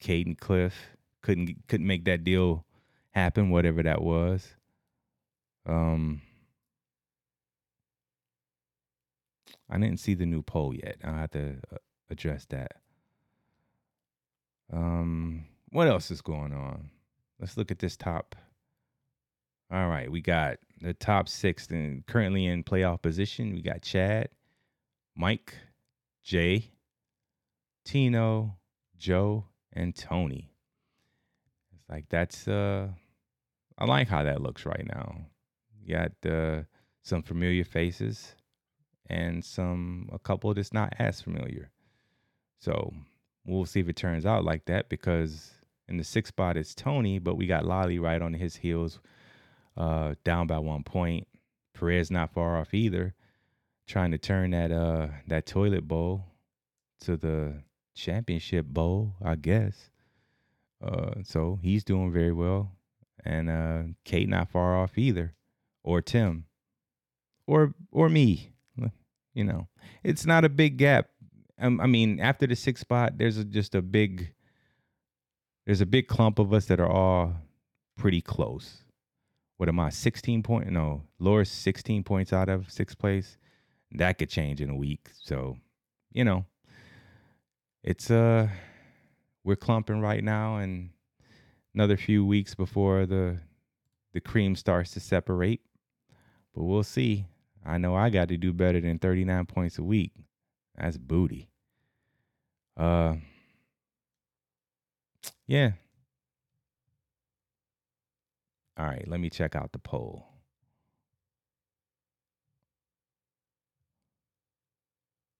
Caden 0.00 0.38
Cliff 0.38 0.96
couldn't 1.22 1.56
couldn't 1.66 1.88
make 1.88 2.04
that 2.04 2.22
deal 2.22 2.64
happen, 3.12 3.50
whatever 3.50 3.82
that 3.82 4.02
was. 4.02 4.54
Um, 5.66 6.22
I 9.70 9.78
didn't 9.78 10.00
see 10.00 10.14
the 10.14 10.26
new 10.26 10.42
poll 10.42 10.74
yet. 10.74 10.96
I 11.04 11.10
have 11.10 11.30
to 11.32 11.56
uh, 11.72 11.76
address 12.10 12.46
that. 12.46 12.72
Um, 14.72 15.44
what 15.70 15.88
else 15.88 16.10
is 16.10 16.20
going 16.22 16.52
on? 16.52 16.90
Let's 17.38 17.56
look 17.56 17.70
at 17.70 17.78
this 17.78 17.96
top. 17.96 18.34
All 19.70 19.88
right, 19.88 20.10
we 20.10 20.22
got 20.22 20.58
the 20.80 20.94
top 20.94 21.28
six 21.28 21.68
and 21.68 22.06
currently 22.06 22.46
in 22.46 22.64
playoff 22.64 23.02
position. 23.02 23.54
We 23.54 23.60
got 23.60 23.82
Chad, 23.82 24.30
Mike, 25.14 25.54
Jay, 26.22 26.70
Tino, 27.84 28.56
Joe, 28.96 29.44
and 29.72 29.94
Tony. 29.94 30.50
Like 31.88 32.08
that's 32.08 32.46
uh 32.48 32.88
I 33.78 33.84
like 33.84 34.08
how 34.08 34.24
that 34.24 34.42
looks 34.42 34.66
right 34.66 34.86
now. 34.86 35.16
You 35.84 35.94
got 35.94 36.30
uh, 36.30 36.62
some 37.02 37.22
familiar 37.22 37.64
faces 37.64 38.34
and 39.08 39.44
some 39.44 40.08
a 40.12 40.18
couple 40.18 40.52
that's 40.52 40.72
not 40.72 40.94
as 40.98 41.20
familiar. 41.20 41.70
So 42.58 42.92
we'll 43.46 43.66
see 43.66 43.80
if 43.80 43.88
it 43.88 43.96
turns 43.96 44.26
out 44.26 44.44
like 44.44 44.64
that 44.66 44.88
because 44.88 45.52
in 45.86 45.96
the 45.96 46.04
sixth 46.04 46.34
spot 46.34 46.56
it's 46.56 46.74
Tony, 46.74 47.18
but 47.18 47.36
we 47.36 47.46
got 47.46 47.64
Lolly 47.64 47.98
right 47.98 48.20
on 48.20 48.34
his 48.34 48.56
heels, 48.56 48.98
uh, 49.76 50.14
down 50.24 50.46
by 50.48 50.58
one 50.58 50.82
point. 50.82 51.26
Perez 51.72 52.10
not 52.10 52.32
far 52.32 52.56
off 52.56 52.74
either, 52.74 53.14
trying 53.86 54.10
to 54.10 54.18
turn 54.18 54.50
that 54.50 54.72
uh 54.72 55.06
that 55.28 55.46
toilet 55.46 55.86
bowl 55.86 56.24
to 57.00 57.16
the 57.16 57.62
championship 57.94 58.66
bowl, 58.66 59.14
I 59.24 59.36
guess. 59.36 59.90
Uh, 60.82 61.22
so 61.24 61.58
he's 61.62 61.84
doing 61.84 62.12
very 62.12 62.32
well, 62.32 62.72
and 63.24 63.50
uh, 63.50 63.82
Kate 64.04 64.28
not 64.28 64.50
far 64.50 64.76
off 64.76 64.96
either, 64.96 65.34
or 65.82 66.00
Tim, 66.00 66.44
or 67.46 67.74
or 67.90 68.08
me. 68.08 68.52
You 69.34 69.44
know, 69.44 69.68
it's 70.02 70.26
not 70.26 70.44
a 70.44 70.48
big 70.48 70.78
gap. 70.78 71.10
Um, 71.60 71.80
I 71.80 71.86
mean, 71.86 72.18
after 72.18 72.44
the 72.44 72.56
sixth 72.56 72.80
spot, 72.80 73.18
there's 73.18 73.38
a, 73.38 73.44
just 73.44 73.72
a 73.76 73.82
big, 73.82 74.32
there's 75.64 75.80
a 75.80 75.86
big 75.86 76.08
clump 76.08 76.40
of 76.40 76.52
us 76.52 76.66
that 76.66 76.80
are 76.80 76.90
all 76.90 77.34
pretty 77.96 78.20
close. 78.20 78.82
What 79.56 79.68
am 79.68 79.78
I? 79.78 79.90
16 79.90 80.42
point? 80.42 80.70
No, 80.70 81.02
Laura's 81.20 81.50
16 81.50 82.02
points 82.02 82.32
out 82.32 82.48
of 82.48 82.70
sixth 82.70 82.98
place. 82.98 83.36
That 83.92 84.18
could 84.18 84.28
change 84.28 84.60
in 84.60 84.70
a 84.70 84.76
week. 84.76 85.08
So, 85.22 85.56
you 86.12 86.24
know, 86.24 86.44
it's 87.84 88.10
uh, 88.10 88.48
we're 89.44 89.56
clumping 89.56 90.00
right 90.00 90.22
now, 90.22 90.56
and 90.56 90.90
another 91.74 91.96
few 91.96 92.24
weeks 92.26 92.54
before 92.54 93.06
the 93.06 93.38
the 94.14 94.20
cream 94.20 94.56
starts 94.56 94.92
to 94.92 95.00
separate. 95.00 95.60
But 96.54 96.64
we'll 96.64 96.84
see. 96.84 97.26
I 97.64 97.78
know 97.78 97.94
I 97.94 98.10
got 98.10 98.28
to 98.28 98.36
do 98.36 98.52
better 98.52 98.80
than 98.80 98.98
39 98.98 99.46
points 99.46 99.78
a 99.78 99.82
week. 99.84 100.12
That's 100.76 100.96
booty. 100.96 101.50
Uh 102.76 103.16
yeah. 105.46 105.72
All 108.78 108.86
right, 108.86 109.06
let 109.08 109.20
me 109.20 109.30
check 109.30 109.56
out 109.56 109.72
the 109.72 109.78
poll. 109.78 110.26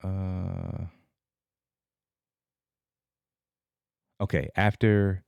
Uh 0.03 0.48
Okay, 4.21 4.49
after 4.57 5.23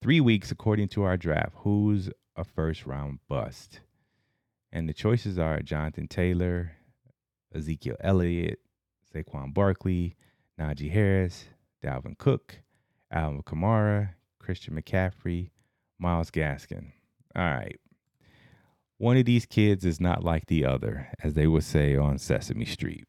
3 0.00 0.20
weeks 0.20 0.50
according 0.50 0.88
to 0.88 1.02
our 1.02 1.16
draft, 1.16 1.52
who's 1.56 2.10
a 2.36 2.44
first 2.44 2.86
round 2.86 3.18
bust? 3.28 3.80
And 4.72 4.88
the 4.88 4.94
choices 4.94 5.38
are 5.38 5.60
Jonathan 5.60 6.08
Taylor, 6.08 6.72
Ezekiel 7.54 7.96
Elliott, 8.00 8.58
Saquon 9.14 9.52
Barkley, 9.54 10.16
Najee 10.58 10.90
Harris, 10.90 11.44
Dalvin 11.82 12.16
Cook, 12.18 12.56
Alvin 13.12 13.42
Kamara, 13.42 14.14
Christian 14.38 14.74
McCaffrey, 14.74 15.50
Myles 15.98 16.30
Gaskin. 16.30 16.92
All 17.36 17.44
right. 17.44 17.78
One 18.98 19.16
of 19.16 19.26
these 19.26 19.46
kids 19.46 19.84
is 19.84 20.00
not 20.00 20.24
like 20.24 20.46
the 20.46 20.64
other, 20.64 21.08
as 21.22 21.34
they 21.34 21.46
would 21.46 21.64
say 21.64 21.96
on 21.96 22.18
Sesame 22.18 22.64
Street. 22.64 23.06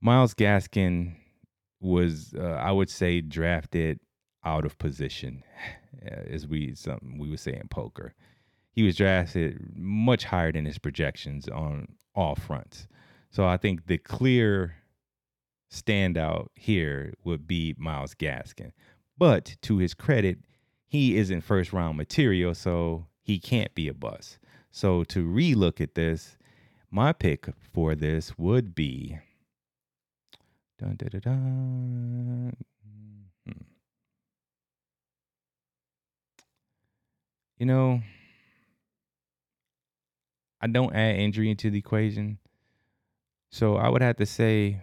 Myles 0.00 0.34
Gaskin 0.34 1.16
was, 1.80 2.34
uh, 2.38 2.42
I 2.42 2.72
would 2.72 2.90
say, 2.90 3.20
drafted 3.20 4.00
out 4.44 4.64
of 4.64 4.78
position, 4.78 5.42
as 6.02 6.46
we 6.46 6.74
something 6.74 7.18
we 7.18 7.30
would 7.30 7.40
say 7.40 7.54
in 7.54 7.68
poker 7.68 8.14
he 8.78 8.84
was 8.84 8.94
drafted 8.94 9.72
much 9.74 10.22
higher 10.22 10.52
than 10.52 10.64
his 10.64 10.78
projections 10.78 11.48
on 11.48 11.88
all 12.14 12.36
fronts. 12.36 12.86
So 13.28 13.44
I 13.44 13.56
think 13.56 13.88
the 13.88 13.98
clear 13.98 14.76
standout 15.68 16.46
here 16.54 17.12
would 17.24 17.48
be 17.48 17.74
Myles 17.76 18.14
Gaskin. 18.14 18.70
But 19.18 19.56
to 19.62 19.78
his 19.78 19.94
credit, 19.94 20.38
he 20.86 21.16
isn't 21.16 21.40
first 21.40 21.72
round 21.72 21.96
material, 21.96 22.54
so 22.54 23.08
he 23.20 23.40
can't 23.40 23.74
be 23.74 23.88
a 23.88 23.94
bust. 23.94 24.38
So 24.70 25.02
to 25.02 25.26
relook 25.26 25.80
at 25.80 25.96
this, 25.96 26.36
my 26.88 27.12
pick 27.12 27.48
for 27.72 27.96
this 27.96 28.38
would 28.38 28.76
be 28.76 29.18
dun, 30.78 30.96
dun, 30.96 31.08
dun, 31.10 31.20
dun. 31.20 32.52
Hmm. 33.46 33.62
You 37.58 37.66
know, 37.66 38.02
I 40.60 40.66
don't 40.66 40.94
add 40.94 41.16
injury 41.16 41.50
into 41.50 41.70
the 41.70 41.78
equation. 41.78 42.38
So 43.50 43.76
I 43.76 43.88
would 43.88 44.02
have 44.02 44.16
to 44.16 44.26
say 44.26 44.80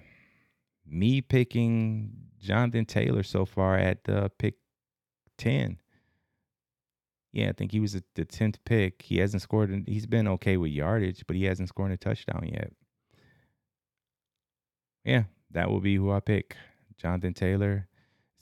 me 0.85 1.21
picking 1.21 2.11
Jonathan 2.39 2.85
Taylor 2.85 3.23
so 3.23 3.45
far 3.45 3.77
at 3.77 4.07
uh, 4.09 4.29
pick 4.37 4.55
10. 5.37 5.77
Yeah, 7.33 7.49
I 7.49 7.51
think 7.51 7.71
he 7.71 7.81
was 7.81 7.93
the 7.93 8.25
10th 8.25 8.55
pick. 8.65 9.01
He 9.01 9.17
hasn't 9.17 9.41
scored, 9.41 9.83
he's 9.87 10.05
been 10.05 10.27
okay 10.29 10.55
with 10.55 10.71
yardage, 10.71 11.25
but 11.27 11.35
he 11.35 11.43
hasn't 11.43 11.69
scored 11.69 11.91
a 11.91 11.97
touchdown 11.97 12.49
yet. 12.51 12.71
Yeah, 15.03 15.23
that 15.55 15.69
will 15.69 15.79
be 15.79 15.95
who 15.95 16.11
I 16.11 16.19
pick. 16.19 16.55
Jonathan 16.97 17.33
Taylor. 17.33 17.87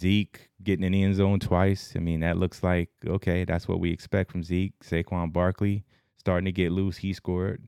Zeke 0.01 0.49
getting 0.61 0.83
in 0.83 0.91
the 0.91 1.03
end 1.03 1.15
zone 1.15 1.39
twice. 1.39 1.93
I 1.95 1.99
mean, 1.99 2.19
that 2.21 2.37
looks 2.37 2.63
like, 2.63 2.89
okay, 3.05 3.45
that's 3.45 3.67
what 3.67 3.79
we 3.79 3.91
expect 3.91 4.31
from 4.31 4.43
Zeke. 4.43 4.73
Saquon 4.83 5.31
Barkley 5.31 5.85
starting 6.17 6.45
to 6.45 6.51
get 6.51 6.71
loose. 6.71 6.97
He 6.97 7.13
scored. 7.13 7.67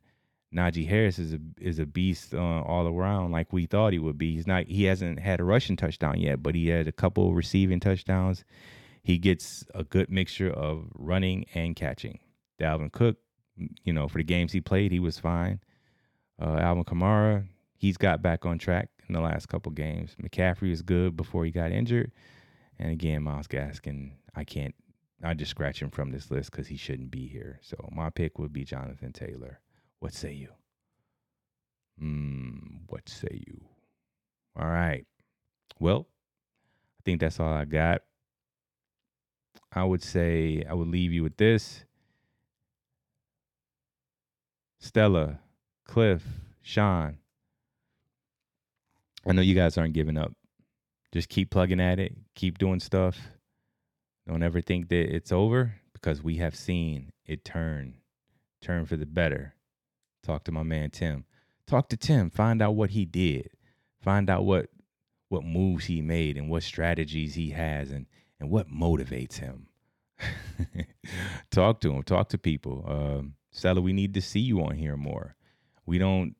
Najee 0.53 0.87
Harris 0.87 1.19
is 1.19 1.33
a 1.33 1.39
is 1.59 1.79
a 1.79 1.85
beast 1.85 2.33
uh, 2.33 2.61
all 2.61 2.87
around, 2.87 3.31
like 3.31 3.51
we 3.51 3.65
thought 3.65 3.93
he 3.93 3.99
would 3.99 4.17
be. 4.17 4.33
He's 4.33 4.47
not. 4.47 4.65
He 4.65 4.85
hasn't 4.85 5.19
had 5.19 5.39
a 5.39 5.43
rushing 5.43 5.75
touchdown 5.75 6.19
yet, 6.19 6.41
but 6.41 6.55
he 6.55 6.67
had 6.67 6.87
a 6.87 6.93
couple 6.93 7.33
receiving 7.33 7.79
touchdowns. 7.79 8.43
He 9.03 9.17
gets 9.17 9.65
a 9.75 9.83
good 9.83 10.09
mixture 10.09 10.49
of 10.49 10.87
running 10.95 11.45
and 11.53 11.75
catching. 11.75 12.19
Dalvin 12.59 12.91
Cook, 12.91 13.17
you 13.83 13.93
know, 13.93 14.07
for 14.07 14.17
the 14.17 14.23
games 14.23 14.53
he 14.53 14.61
played, 14.61 14.91
he 14.91 14.99
was 14.99 15.19
fine. 15.19 15.59
Uh, 16.41 16.57
Alvin 16.57 16.85
Kamara, 16.85 17.45
he's 17.75 17.97
got 17.97 18.21
back 18.21 18.45
on 18.45 18.57
track 18.57 18.89
in 19.07 19.13
the 19.13 19.21
last 19.21 19.47
couple 19.47 19.71
games. 19.71 20.15
McCaffrey 20.21 20.71
is 20.71 20.81
good 20.81 21.15
before 21.15 21.45
he 21.45 21.51
got 21.51 21.71
injured, 21.71 22.11
and 22.79 22.91
again, 22.91 23.23
Myles 23.23 23.47
Gaskin, 23.47 24.11
I 24.35 24.43
can't 24.43 24.75
I 25.23 25.33
just 25.33 25.51
scratch 25.51 25.81
him 25.81 25.89
from 25.89 26.11
this 26.11 26.29
list 26.29 26.51
because 26.51 26.67
he 26.67 26.77
shouldn't 26.77 27.11
be 27.11 27.27
here. 27.27 27.59
So 27.61 27.89
my 27.91 28.09
pick 28.09 28.37
would 28.37 28.53
be 28.53 28.63
Jonathan 28.63 29.13
Taylor. 29.13 29.59
What 29.99 30.13
say 30.13 30.33
you? 30.33 30.49
Hmm, 31.99 32.57
what 32.87 33.07
say 33.07 33.41
you? 33.47 33.61
All 34.55 34.67
right. 34.67 35.05
Well, 35.79 36.07
I 36.99 37.01
think 37.05 37.21
that's 37.21 37.39
all 37.39 37.51
I 37.51 37.65
got. 37.65 38.01
I 39.71 39.83
would 39.83 40.03
say 40.03 40.63
I 40.69 40.73
would 40.73 40.87
leave 40.87 41.11
you 41.11 41.23
with 41.23 41.37
this. 41.37 41.85
Stella, 44.79 45.39
Cliff, 45.85 46.23
Sean. 46.61 47.17
I 49.27 49.33
know 49.33 49.41
you 49.41 49.55
guys 49.55 49.77
aren't 49.77 49.93
giving 49.93 50.17
up. 50.17 50.33
Just 51.11 51.29
keep 51.29 51.49
plugging 51.49 51.79
at 51.79 51.99
it, 51.99 52.15
keep 52.35 52.57
doing 52.57 52.79
stuff 52.79 53.17
don't 54.27 54.43
ever 54.43 54.61
think 54.61 54.89
that 54.89 55.15
it's 55.15 55.31
over 55.31 55.75
because 55.93 56.23
we 56.23 56.37
have 56.37 56.55
seen 56.55 57.11
it 57.25 57.45
turn, 57.45 57.95
turn 58.61 58.85
for 58.85 58.95
the 58.95 59.05
better. 59.05 59.53
Talk 60.23 60.43
to 60.45 60.51
my 60.51 60.63
man 60.63 60.89
Tim. 60.89 61.25
Talk 61.67 61.89
to 61.89 61.97
Tim. 61.97 62.29
Find 62.29 62.61
out 62.61 62.75
what 62.75 62.91
he 62.91 63.05
did. 63.05 63.49
Find 64.01 64.29
out 64.29 64.45
what 64.45 64.69
what 65.29 65.43
moves 65.43 65.85
he 65.85 66.01
made 66.01 66.37
and 66.37 66.49
what 66.49 66.63
strategies 66.63 67.35
he 67.35 67.51
has 67.51 67.91
and 67.91 68.07
and 68.39 68.49
what 68.49 68.67
motivates 68.67 69.37
him. 69.37 69.67
talk 71.51 71.81
to 71.81 71.91
him. 71.91 72.03
Talk 72.03 72.29
to 72.29 72.37
people. 72.37 72.83
Um, 72.87 73.35
Stella, 73.51 73.81
we 73.81 73.93
need 73.93 74.15
to 74.15 74.21
see 74.21 74.39
you 74.39 74.61
on 74.61 74.75
here 74.75 74.97
more. 74.97 75.35
We 75.85 75.99
don't 75.99 76.35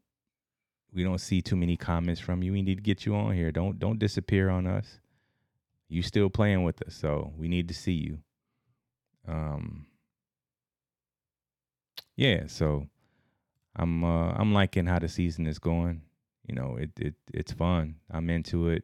we 0.96 1.04
don't 1.04 1.20
see 1.20 1.42
too 1.42 1.58
many 1.58 1.76
comments 1.76 2.22
from 2.22 2.42
you. 2.42 2.54
We 2.54 2.62
need 2.62 2.76
to 2.78 2.82
get 2.82 3.06
you 3.06 3.16
on 3.16 3.34
here. 3.34 3.52
Don't 3.52 3.78
don't 3.78 4.00
disappear 4.00 4.50
on 4.50 4.66
us. 4.66 5.00
You 5.90 6.02
still 6.02 6.30
playing 6.30 6.64
with 6.64 6.82
us, 6.88 6.96
so 6.96 7.34
we 7.38 7.48
need 7.48 7.68
to 7.68 7.74
see 7.74 7.92
you. 7.92 8.20
Um 9.28 9.86
yeah, 12.16 12.48
so 12.48 12.88
I'm 13.76 14.04
uh 14.04 14.32
I'm 14.32 14.54
liking 14.54 14.86
how 14.86 15.00
the 15.00 15.10
season 15.10 15.46
is 15.48 15.60
going. 15.60 16.02
You 16.48 16.56
know, 16.56 16.78
it 16.80 16.92
it 16.98 17.16
it's 17.34 17.52
fun. 17.52 17.96
I'm 18.10 18.30
into 18.30 18.70
it. 18.70 18.84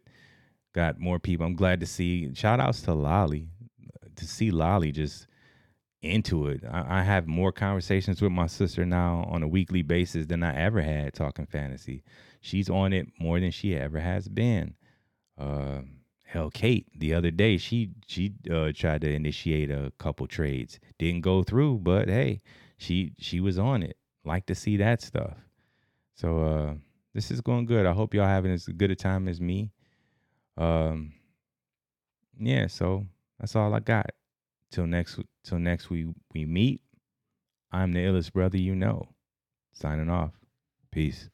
Got 0.74 1.00
more 1.00 1.19
people. 1.19 1.45
I'm 1.45 1.56
glad 1.56 1.80
to 1.80 1.86
see. 1.86 2.34
Shout 2.34 2.60
outs 2.60 2.82
to 2.84 2.93
Lolly. 2.93 3.47
To 4.17 4.28
see 4.28 4.52
Lolly 4.52 4.91
just 4.91 5.28
into 6.02 6.48
it. 6.48 6.64
I, 6.70 7.00
I, 7.00 7.04
have 7.04 7.28
more 7.28 7.52
conversations 7.52 8.22
with 8.22 8.32
my 8.32 8.48
sister 8.48 8.86
now 8.86 9.28
on 9.30 9.44
a 9.44 9.48
weekly 9.48 9.84
basis 9.84 10.26
than 10.26 10.42
I 10.44 10.56
ever 10.56 10.82
had 10.82 11.14
talking 11.14 11.46
fantasy. 11.46 12.04
She's 12.42 12.70
on 12.70 12.92
it 12.92 13.08
more 13.20 13.40
than 13.40 13.52
she 13.52 13.76
ever 13.76 14.00
has 14.00 14.28
been. 14.28 14.74
Uh, 15.38 15.82
hell, 16.26 16.50
Kate 16.50 16.88
the 16.98 17.14
other 17.14 17.30
day 17.30 17.58
she 17.58 17.92
she 18.08 18.34
uh, 18.52 18.72
tried 18.74 19.02
to 19.02 19.12
initiate 19.12 19.70
a 19.70 19.92
couple 20.00 20.26
trades, 20.26 20.80
didn't 20.98 21.22
go 21.22 21.44
through, 21.44 21.80
but 21.80 22.10
hey, 22.10 22.42
she 22.78 23.14
she 23.20 23.40
was 23.40 23.60
on 23.60 23.84
it. 23.84 23.98
Like 24.26 24.48
to 24.48 24.56
see 24.56 24.78
that 24.78 25.02
stuff. 25.02 25.36
So 26.16 26.44
uh, 26.44 26.74
this 27.14 27.32
is 27.32 27.42
going 27.42 27.66
good. 27.66 27.86
I 27.86 27.94
hope 27.94 28.14
y'all 28.14 28.26
having 28.26 28.52
as 28.52 28.66
good 28.66 28.92
a 28.92 28.96
time 28.96 29.28
as 29.28 29.40
me. 29.40 29.72
Um, 30.58 31.14
yeah. 32.40 32.68
So 32.68 33.06
that's 33.40 33.56
all 33.56 33.74
I 33.74 33.80
got. 33.80 34.12
Till 34.71 34.88
next 34.88 35.19
till 35.43 35.60
next 35.60 35.89
we 35.89 36.13
we 36.34 36.45
meet. 36.45 36.81
I'm 37.71 37.91
the 37.93 37.99
illest 37.99 38.34
brother 38.34 38.57
you 38.57 38.75
know. 38.75 39.10
Signing 39.73 40.10
off. 40.10 40.31
Peace. 40.91 41.29